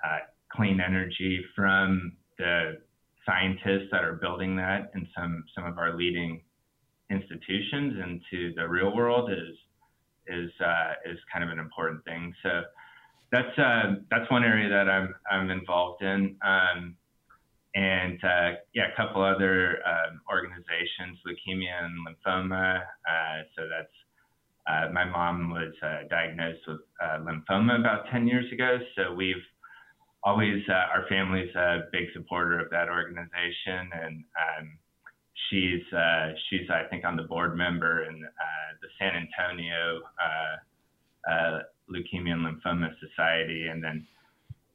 uh, 0.08 0.20
clean 0.52 0.80
energy, 0.80 1.44
from 1.56 2.14
the 2.38 2.78
scientists 3.26 3.90
that 3.92 4.04
are 4.04 4.14
building 4.14 4.56
that 4.56 4.92
in 4.96 5.08
some 5.16 5.44
some 5.54 5.66
of 5.66 5.78
our 5.78 5.96
leading 5.96 6.42
institutions 7.10 7.94
into 8.04 8.54
the 8.56 8.68
real 8.68 8.96
world 8.96 9.30
is 9.32 9.56
is 10.28 10.52
uh, 10.62 10.94
is 11.06 11.18
kind 11.32 11.44
of 11.44 11.50
an 11.50 11.60
important 11.60 12.04
thing. 12.06 12.34
So 12.44 12.62
that's 13.32 13.58
uh, 13.58 13.96
that's 14.10 14.30
one 14.32 14.44
area 14.44 14.70
that 14.70 14.90
I'm 14.90 15.14
I'm 15.30 15.50
involved 15.50 16.02
in. 16.02 16.38
Um, 16.42 16.96
and 17.76 18.20
uh, 18.24 18.52
yeah, 18.74 18.88
a 18.92 18.96
couple 18.96 19.22
other 19.22 19.78
um, 19.86 20.22
organizations, 20.32 21.20
leukemia 21.26 21.84
and 21.84 21.94
lymphoma. 22.08 22.80
Uh, 22.82 23.44
so 23.56 23.68
that's 23.70 23.94
uh, 24.70 24.90
my 24.94 25.04
mom 25.04 25.50
was 25.50 25.74
uh, 25.82 26.08
diagnosed 26.10 26.62
with 26.68 26.80
lymphoma 27.02 27.80
about 27.80 28.06
10 28.12 28.28
years 28.28 28.46
ago. 28.54 28.78
So 28.96 29.14
we've 29.14 29.44
always 30.24 30.64
our 30.70 31.06
family's 31.08 31.54
a 31.56 31.82
big 31.92 32.06
supporter 32.14 32.60
of 32.60 32.70
that 32.72 32.90
organization, 32.90 33.90
and 33.94 34.24
um, 34.38 34.78
she's 35.50 35.82
uh, 35.94 36.34
she's 36.50 36.70
I 36.70 36.84
think 36.90 37.06
on 37.06 37.16
the 37.16 37.24
board 37.24 37.58
member 37.58 38.04
in 38.04 38.24
uh, 38.24 38.70
the 38.82 38.88
San 39.00 39.14
Antonio 39.16 40.02
uh, 40.20 41.32
uh 41.32 41.60
Leukemia 41.90 42.34
and 42.34 42.46
Lymphoma 42.46 42.90
Society, 43.00 43.68
and 43.68 43.84
then 43.84 44.06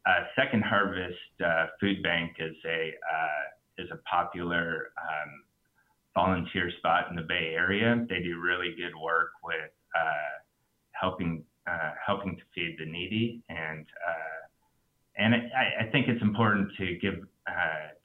uh, 0.06 0.24
Second 0.36 0.64
Harvest 0.64 1.42
uh, 1.44 1.66
Food 1.80 2.02
Bank 2.02 2.32
is 2.38 2.56
a 2.66 2.92
is 3.76 3.88
a 3.90 3.98
popular 4.08 4.92
um, 4.98 5.42
volunteer 6.14 6.70
spot 6.78 7.06
in 7.10 7.16
the 7.16 7.22
Bay 7.22 7.54
Area. 7.56 8.06
They 8.08 8.20
do 8.20 8.40
really 8.40 8.74
good 8.76 8.94
work 8.96 9.30
with 9.42 9.70
helping 10.92 11.44
helping 12.06 12.36
to 12.36 12.42
feed 12.54 12.76
the 12.78 12.86
needy, 12.86 13.42
and 13.48 13.86
and 15.16 15.34
I, 15.34 15.84
I, 15.86 15.90
think 15.92 16.08
it's 16.08 16.22
important 16.22 16.68
to 16.78 16.98
give 17.00 17.14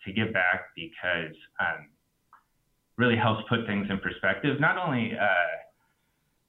to 0.05 0.13
give 0.13 0.33
back 0.33 0.69
because 0.75 1.35
um, 1.59 1.89
really 2.97 3.15
helps 3.15 3.41
put 3.49 3.65
things 3.65 3.87
in 3.89 3.99
perspective. 3.99 4.59
Not 4.59 4.77
only 4.77 5.13
uh, 5.19 5.55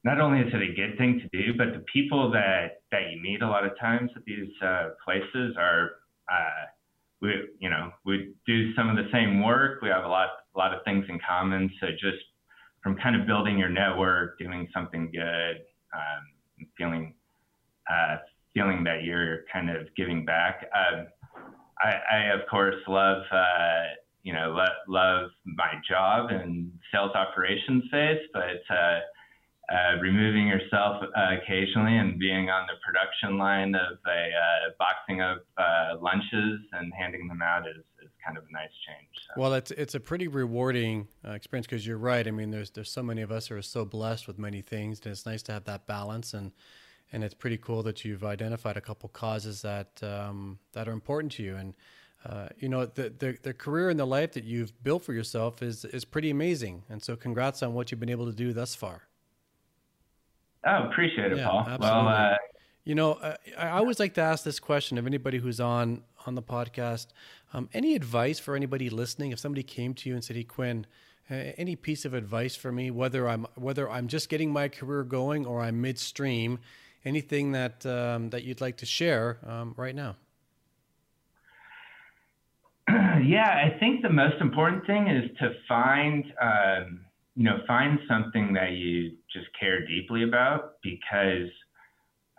not 0.04 0.20
only 0.20 0.40
is 0.40 0.52
it 0.52 0.62
a 0.62 0.74
good 0.74 0.98
thing 0.98 1.20
to 1.20 1.28
do, 1.36 1.52
but 1.56 1.72
the 1.72 1.84
people 1.92 2.30
that 2.32 2.82
that 2.90 3.10
you 3.10 3.20
meet 3.22 3.42
a 3.42 3.48
lot 3.48 3.64
of 3.64 3.78
times 3.78 4.10
at 4.16 4.24
these 4.24 4.50
uh, 4.62 4.90
places 5.04 5.54
are 5.58 5.90
uh, 6.30 6.64
we 7.20 7.30
you 7.58 7.70
know 7.70 7.90
we 8.04 8.32
do 8.46 8.74
some 8.74 8.88
of 8.88 8.96
the 8.96 9.08
same 9.12 9.42
work. 9.42 9.82
We 9.82 9.88
have 9.88 10.04
a 10.04 10.08
lot 10.08 10.30
a 10.54 10.58
lot 10.58 10.74
of 10.74 10.82
things 10.84 11.04
in 11.08 11.18
common. 11.26 11.70
So 11.80 11.88
just 11.92 12.24
from 12.82 12.96
kind 12.96 13.20
of 13.20 13.26
building 13.26 13.58
your 13.58 13.68
network, 13.68 14.38
doing 14.38 14.68
something 14.72 15.10
good, 15.12 15.56
um, 15.94 16.66
feeling 16.76 17.14
uh, 17.90 18.16
feeling 18.54 18.84
that 18.84 19.04
you're 19.04 19.44
kind 19.52 19.70
of 19.70 19.86
giving 19.96 20.24
back. 20.24 20.68
Um, 20.74 21.06
I, 21.82 21.94
I, 22.12 22.18
of 22.34 22.40
course 22.50 22.74
love 22.88 23.22
uh, 23.32 23.82
you 24.22 24.32
know, 24.32 24.50
lo- 24.50 24.78
love 24.88 25.30
my 25.44 25.74
job 25.88 26.30
and 26.30 26.70
sales 26.92 27.12
operations 27.14 27.84
phase, 27.90 28.20
but 28.32 28.62
uh, 28.74 29.00
uh, 29.72 30.00
removing 30.00 30.46
yourself 30.46 31.02
uh, 31.02 31.36
occasionally 31.40 31.96
and 31.96 32.18
being 32.18 32.50
on 32.50 32.66
the 32.66 32.74
production 32.84 33.38
line 33.38 33.74
of 33.74 33.98
a 34.06 34.10
uh, 34.10 34.70
boxing 34.78 35.22
of 35.22 35.38
uh, 35.56 36.00
lunches 36.00 36.60
and 36.72 36.92
handing 36.98 37.28
them 37.28 37.40
out 37.42 37.66
is 37.66 37.84
kind 38.24 38.38
of 38.38 38.44
a 38.48 38.52
nice 38.52 38.70
change. 38.86 39.08
So. 39.14 39.40
Well, 39.40 39.54
it's 39.54 39.70
it's 39.72 39.94
a 39.94 40.00
pretty 40.00 40.28
rewarding 40.28 41.08
uh, 41.26 41.32
experience 41.32 41.66
because 41.66 41.86
you're 41.86 41.98
right. 41.98 42.26
I 42.26 42.30
mean, 42.30 42.50
there's 42.50 42.70
there's 42.70 42.90
so 42.90 43.02
many 43.02 43.22
of 43.22 43.30
us 43.30 43.48
who 43.48 43.56
are 43.56 43.62
so 43.62 43.84
blessed 43.84 44.26
with 44.26 44.38
many 44.38 44.62
things, 44.62 45.00
and 45.04 45.12
it's 45.12 45.26
nice 45.26 45.42
to 45.44 45.52
have 45.52 45.64
that 45.64 45.86
balance 45.86 46.34
and. 46.34 46.52
And 47.12 47.24
it's 47.24 47.34
pretty 47.34 47.56
cool 47.56 47.82
that 47.82 48.04
you've 48.04 48.22
identified 48.22 48.76
a 48.76 48.80
couple 48.80 49.08
causes 49.08 49.62
that 49.62 50.00
um, 50.00 50.60
that 50.74 50.86
are 50.86 50.92
important 50.92 51.32
to 51.32 51.42
you. 51.42 51.56
And 51.56 51.74
uh, 52.24 52.48
you 52.58 52.68
know 52.68 52.84
the, 52.84 53.12
the, 53.18 53.38
the 53.42 53.54
career 53.54 53.88
and 53.88 53.98
the 53.98 54.06
life 54.06 54.32
that 54.32 54.44
you've 54.44 54.72
built 54.82 55.02
for 55.02 55.12
yourself 55.12 55.62
is 55.62 55.84
is 55.86 56.04
pretty 56.04 56.30
amazing 56.30 56.82
and 56.90 57.02
so 57.02 57.16
congrats 57.16 57.62
on 57.62 57.72
what 57.72 57.90
you've 57.90 58.00
been 58.00 58.10
able 58.10 58.26
to 58.26 58.32
do 58.32 58.52
thus 58.52 58.74
far 58.74 59.02
oh 60.66 60.88
appreciate 60.90 61.32
it 61.32 61.38
yeah, 61.38 61.48
paul 61.48 61.60
absolutely. 61.60 61.88
well 61.88 62.08
uh... 62.08 62.36
you 62.84 62.94
know 62.94 63.12
uh, 63.14 63.36
I, 63.56 63.68
always 63.70 63.98
like 63.98 64.12
to 64.14 64.20
ask 64.20 64.44
this 64.44 64.60
question 64.60 64.98
of 64.98 65.06
anybody 65.06 65.38
who's 65.38 65.60
on 65.60 66.02
on 66.26 66.34
the 66.34 66.42
podcast. 66.42 67.08
Um, 67.52 67.68
any 67.72 67.94
advice 67.94 68.38
for 68.38 68.56
anybody 68.56 68.90
listening? 68.90 69.32
If 69.32 69.38
somebody 69.38 69.62
came 69.62 69.94
to 69.94 70.08
you 70.08 70.14
and 70.14 70.24
said 70.24 70.36
hey 70.36 70.44
quinn 70.44 70.86
any 71.30 71.76
piece 71.76 72.04
of 72.04 72.12
advice 72.12 72.56
for 72.56 72.72
me 72.72 72.90
whether 72.90 73.28
i'm 73.28 73.46
whether 73.54 73.88
i'm 73.88 74.08
just 74.08 74.28
getting 74.28 74.52
my 74.52 74.66
career 74.66 75.04
going 75.04 75.46
or 75.46 75.60
i'm 75.60 75.80
midstream 75.80 76.58
anything 77.04 77.52
that 77.52 77.84
um, 77.86 78.30
that 78.30 78.44
you'd 78.44 78.60
like 78.60 78.78
to 78.78 78.86
share 78.86 79.38
um, 79.46 79.74
right 79.76 79.94
now? 79.94 80.16
Yeah, 83.22 83.48
I 83.48 83.78
think 83.78 84.00
the 84.00 84.08
most 84.10 84.40
important 84.40 84.86
thing 84.86 85.06
is 85.06 85.30
to 85.40 85.52
find, 85.68 86.24
um, 86.40 87.00
you 87.36 87.44
know, 87.44 87.58
find 87.66 87.98
something 88.08 88.54
that 88.54 88.72
you 88.72 89.12
just 89.30 89.46
care 89.58 89.86
deeply 89.86 90.22
about 90.24 90.80
because 90.82 91.50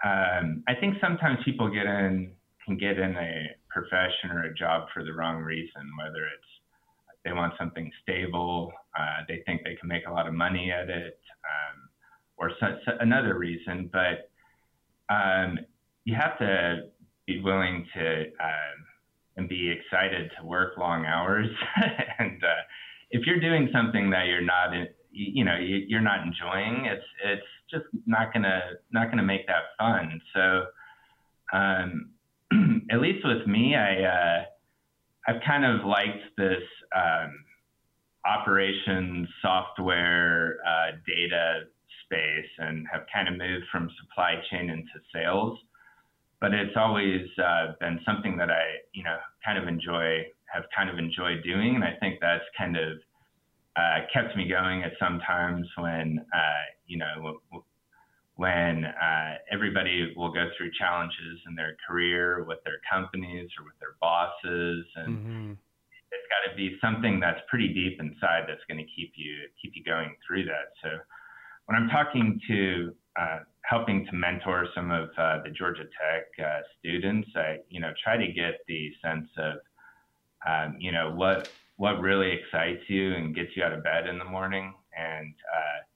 um, 0.04 0.64
I 0.68 0.74
think 0.80 0.96
sometimes 1.00 1.38
people 1.46 1.70
get 1.70 1.86
in 1.86 2.32
can 2.66 2.78
get 2.78 2.98
in 2.98 3.16
a 3.16 3.56
profession 3.74 4.32
or 4.32 4.44
a 4.44 4.54
job 4.54 4.88
for 4.94 5.04
the 5.04 5.14
wrong 5.14 5.38
reason, 5.38 5.92
whether 5.98 6.26
it's 6.26 6.52
they 7.24 7.34
want 7.34 7.54
something 7.60 7.92
stable, 8.02 8.72
uh, 8.98 9.24
they 9.28 9.44
think 9.46 9.62
they 9.64 9.76
can 9.76 9.88
make 9.88 10.08
a 10.08 10.12
lot 10.12 10.28
of 10.28 10.34
money 10.34 10.72
at 10.72 10.90
it, 10.90 11.20
um, 11.46 11.90
or 12.38 12.52
so, 12.60 12.78
so 12.84 12.94
another 13.00 13.38
reason. 13.38 13.90
But 13.94 14.32
um, 15.14 15.60
you 16.04 16.16
have 16.16 16.38
to 16.40 16.90
be 17.28 17.42
willing 17.42 17.86
to 17.94 18.24
um, 18.24 18.86
and 19.38 19.48
be 19.48 19.70
excited 19.72 20.32
to 20.38 20.46
work 20.46 20.78
long 20.78 21.06
hours. 21.06 21.48
and 22.20 22.44
uh, 22.44 22.62
if 23.12 23.26
you're 23.26 23.40
doing 23.40 23.70
something 23.74 24.10
that 24.10 24.26
you're 24.28 24.42
not, 24.42 24.74
in, 24.74 24.88
you 25.12 25.44
know, 25.44 25.58
you're 25.60 26.02
not 26.02 26.26
enjoying, 26.26 26.86
it's 26.86 27.06
it's 27.24 27.48
just 27.70 27.86
not 28.06 28.34
gonna 28.34 28.62
not 28.92 29.10
gonna 29.10 29.24
make 29.24 29.48
that 29.48 29.64
fun. 29.78 30.22
So, 30.34 30.66
um, 31.54 32.10
at 32.92 33.00
least 33.02 33.26
with 33.26 33.48
me, 33.48 33.76
I 33.76 34.04
uh, 34.04 34.44
I've 35.28 35.42
kind 35.46 35.66
of 35.66 35.86
liked 35.86 36.24
this 36.38 36.64
um, 36.96 37.32
operations 38.26 39.28
software 39.42 40.58
uh, 40.66 40.92
data 41.08 41.64
space 42.06 42.52
and 42.60 42.86
have 42.92 43.04
kind 43.14 43.28
of 43.28 43.38
moved 43.38 43.66
from 43.72 43.90
supply 44.02 44.36
chain 44.50 44.70
into 44.70 44.98
sales. 45.14 45.58
But 46.40 46.54
it's 46.54 46.76
always 46.76 47.28
uh, 47.38 47.74
been 47.80 48.00
something 48.06 48.36
that 48.38 48.50
I, 48.50 48.64
you 48.94 49.04
know, 49.04 49.18
kind 49.46 49.60
of 49.60 49.68
enjoy, 49.68 50.24
have 50.52 50.64
kind 50.76 50.90
of 50.90 50.98
enjoyed 50.98 51.44
doing, 51.44 51.76
and 51.76 51.84
I 51.84 51.94
think 52.00 52.20
that's 52.20 52.44
kind 52.58 52.78
of 52.78 52.98
uh, 53.76 54.00
kept 54.12 54.36
me 54.36 54.48
going 54.50 54.84
at 54.84 54.92
some 55.00 55.20
times 55.26 55.68
when, 55.78 56.26
uh, 56.34 56.64
you 56.88 56.98
know, 56.98 57.40
when 58.42 58.86
uh, 58.86 59.36
everybody 59.52 60.12
will 60.18 60.34
go 60.34 60.50
through 60.58 60.72
challenges 60.80 61.38
in 61.48 61.54
their 61.54 61.78
career 61.88 62.44
with 62.44 62.58
their 62.64 62.82
companies 62.92 63.48
or 63.56 63.66
with 63.66 63.78
their 63.80 63.94
bosses, 64.02 64.84
and 64.96 65.16
mm-hmm. 65.16 65.52
it's 65.52 66.28
got 66.34 66.50
to 66.50 66.58
be 66.58 66.76
something 66.82 67.20
that's 67.20 67.40
pretty 67.48 67.68
deep 67.68 68.00
inside 68.00 68.46
that's 68.48 68.66
going 68.68 68.80
to 68.80 68.90
keep 68.96 69.14
you 69.16 69.46
keep 69.62 69.74
you 69.76 69.84
going 69.84 70.16
through 70.26 70.46
that. 70.46 70.74
So 70.82 70.90
when 71.68 71.78
I'm 71.78 71.88
talking 71.90 72.42
to 72.48 72.96
uh, 73.16 73.40
helping 73.62 74.08
to 74.08 74.12
mentor 74.14 74.66
some 74.74 74.90
of 74.90 75.10
uh, 75.20 75.44
the 75.44 75.52
Georgia 75.52 75.84
Tech 75.84 76.24
uh, 76.44 76.62
students, 76.80 77.30
I 77.36 77.58
you 77.70 77.80
know 77.80 77.94
try 78.04 78.18
to 78.18 78.34
get 78.34 78.56
the 78.68 78.92
sense 79.06 79.30
of 79.38 79.54
um, 80.50 80.78
you 80.80 80.92
know 80.92 81.12
what 81.14 81.52
what 81.78 82.02
really 82.02 82.32
excites 82.32 82.82
you 82.88 83.14
and 83.14 83.36
gets 83.36 83.52
you 83.56 83.64
out 83.64 83.72
of 83.72 83.84
bed 83.84 84.08
in 84.08 84.18
the 84.18 84.26
morning, 84.26 84.74
and 84.98 85.36
uh, 85.56 85.91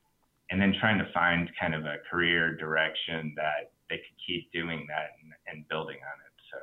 and 0.55 0.61
then 0.61 0.73
trying 0.79 0.97
to 0.97 1.05
find 1.13 1.51
kind 1.59 1.75
of 1.75 1.83
a 1.83 1.97
career 2.09 2.55
direction 2.55 3.33
that 3.35 3.71
they 3.89 3.97
could 3.97 4.15
keep 4.25 4.49
doing 4.53 4.87
that 4.87 5.11
and, 5.21 5.33
and 5.51 5.67
building 5.67 5.97
on 5.97 6.17
it. 6.23 6.33
So 6.49 6.57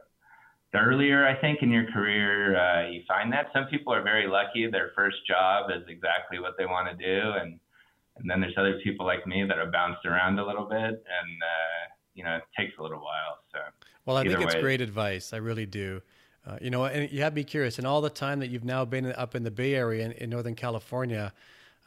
the 0.72 0.78
earlier 0.78 1.26
I 1.26 1.38
think 1.38 1.58
in 1.60 1.70
your 1.70 1.84
career 1.92 2.56
uh, 2.56 2.88
you 2.88 3.02
find 3.06 3.30
that, 3.34 3.48
some 3.52 3.66
people 3.66 3.92
are 3.92 4.02
very 4.02 4.26
lucky 4.26 4.66
their 4.70 4.92
first 4.96 5.18
job 5.28 5.70
is 5.70 5.82
exactly 5.90 6.38
what 6.38 6.54
they 6.56 6.64
want 6.64 6.88
to 6.88 6.96
do, 6.96 7.32
and 7.32 7.60
and 8.16 8.30
then 8.30 8.40
there's 8.40 8.54
other 8.56 8.80
people 8.82 9.04
like 9.04 9.26
me 9.26 9.44
that 9.46 9.58
have 9.58 9.70
bounced 9.70 10.06
around 10.06 10.38
a 10.38 10.46
little 10.46 10.64
bit, 10.64 10.80
and 10.80 11.30
uh, 11.44 11.82
you 12.14 12.24
know 12.24 12.36
it 12.36 12.44
takes 12.58 12.72
a 12.78 12.82
little 12.82 13.00
while. 13.00 13.44
So 13.52 13.58
well, 14.06 14.16
I 14.16 14.24
think 14.24 14.40
it's 14.40 14.54
way, 14.54 14.62
great 14.62 14.80
advice. 14.80 15.34
I 15.34 15.36
really 15.36 15.66
do. 15.66 16.00
Uh, 16.46 16.56
you 16.62 16.70
know, 16.70 16.86
and 16.86 17.12
you 17.12 17.20
have 17.20 17.34
me 17.34 17.44
curious. 17.44 17.78
In 17.78 17.84
all 17.84 18.00
the 18.00 18.08
time 18.08 18.40
that 18.40 18.48
you've 18.48 18.64
now 18.64 18.86
been 18.86 19.12
up 19.12 19.34
in 19.34 19.42
the 19.42 19.50
Bay 19.50 19.74
Area 19.74 20.06
in, 20.06 20.12
in 20.12 20.30
Northern 20.30 20.54
California, 20.54 21.34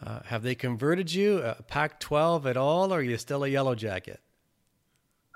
uh, 0.05 0.19
have 0.25 0.43
they 0.43 0.55
converted 0.55 1.13
you 1.13 1.39
uh, 1.39 1.55
Pac-12 1.67 2.45
at 2.45 2.57
all, 2.57 2.93
or 2.93 2.99
are 2.99 3.01
you 3.01 3.17
still 3.17 3.43
a 3.43 3.47
Yellow 3.47 3.75
Jacket? 3.75 4.19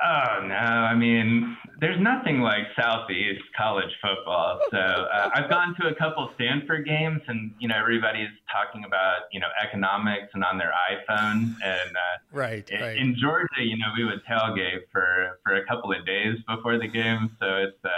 Oh 0.02 0.46
no! 0.48 0.56
I 0.56 0.96
mean, 0.96 1.58
there's 1.82 2.00
nothing 2.00 2.40
like 2.40 2.64
Southeast 2.80 3.42
college 3.58 3.92
football. 4.02 4.62
So 4.72 4.78
uh, 4.78 5.30
I've 5.34 5.50
gone 5.50 5.76
to 5.82 5.88
a 5.88 5.96
couple 5.96 6.32
Stanford 6.36 6.86
games, 6.86 7.20
and 7.28 7.52
you 7.60 7.68
know 7.68 7.76
everybody's 7.78 8.30
talking 8.50 8.86
about 8.86 9.24
you 9.34 9.42
know 9.42 9.48
economics 9.62 10.30
and 10.34 10.44
on 10.46 10.58
their 10.58 10.72
iPhone. 10.90 11.54
And 11.62 11.92
uh, 11.92 12.18
right, 12.32 12.70
in, 12.70 12.80
right. 12.80 12.96
in 12.98 13.18
Georgia, 13.20 13.62
you 13.62 13.78
know, 13.78 13.88
we 13.98 14.06
would 14.06 14.22
tailgate 14.24 14.84
for 14.90 15.40
for 15.44 15.56
a 15.56 15.66
couple 15.66 15.92
of 15.92 16.06
days 16.06 16.38
before 16.48 16.78
the 16.78 16.88
game, 16.88 17.36
so 17.38 17.58
it's 17.58 17.84
uh, 17.84 17.90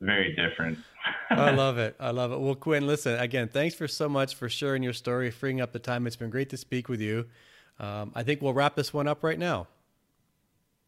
very 0.00 0.36
different. 0.36 0.78
I 1.30 1.50
love 1.54 1.78
it. 1.78 1.96
I 1.98 2.10
love 2.10 2.32
it. 2.32 2.40
Well, 2.40 2.54
Quinn, 2.54 2.86
listen 2.86 3.18
again. 3.18 3.48
Thanks 3.48 3.74
for 3.74 3.88
so 3.88 4.08
much 4.08 4.34
for 4.34 4.48
sharing 4.48 4.82
your 4.82 4.92
story, 4.92 5.30
freeing 5.30 5.60
up 5.60 5.72
the 5.72 5.78
time. 5.78 6.06
It's 6.06 6.16
been 6.16 6.30
great 6.30 6.50
to 6.50 6.56
speak 6.56 6.88
with 6.88 7.00
you. 7.00 7.26
Um, 7.78 8.12
I 8.14 8.22
think 8.22 8.42
we'll 8.42 8.52
wrap 8.52 8.76
this 8.76 8.92
one 8.92 9.08
up 9.08 9.24
right 9.24 9.38
now. 9.38 9.68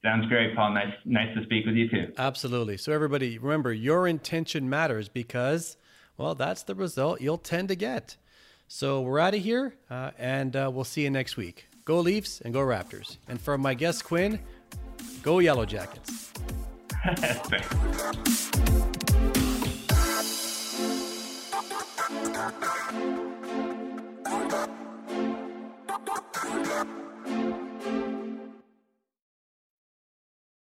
Sounds 0.05 0.27
great, 0.27 0.55
Paul. 0.57 0.75
Nice, 0.75 0.93
nice 1.05 1.35
to 1.37 1.45
speak 1.45 1.65
with 1.65 1.77
you 1.77 1.89
too. 1.89 2.13
Absolutely. 2.19 2.77
So, 2.77 2.93
everybody, 2.93 3.39
remember 3.39 3.73
your 3.73 4.09
intention 4.09 4.69
matters 4.69 5.09
because, 5.09 5.77
well, 6.17 6.35
that's 6.35 6.65
the 6.65 6.75
result 6.75 7.21
you'll 7.21 7.39
tend 7.39 7.69
to 7.69 7.77
get. 7.77 8.17
So, 8.67 9.01
we're 9.01 9.21
out 9.21 9.35
of 9.35 9.43
here, 9.43 9.77
uh, 9.89 10.11
and 10.19 10.57
uh, 10.57 10.71
we'll 10.73 10.85
see 10.85 11.03
you 11.03 11.11
next 11.11 11.37
week. 11.37 11.69
Go 11.85 12.01
Leafs 12.01 12.41
and 12.41 12.53
go 12.53 12.61
Raptors. 12.61 13.19
And 13.29 13.41
for 13.41 13.57
my 13.57 13.75
guest, 13.75 14.05
Quinn, 14.05 14.41
go 15.23 15.39
Yellow 15.39 15.67
Jackets. 15.67 16.33
Thanks. 22.43 22.83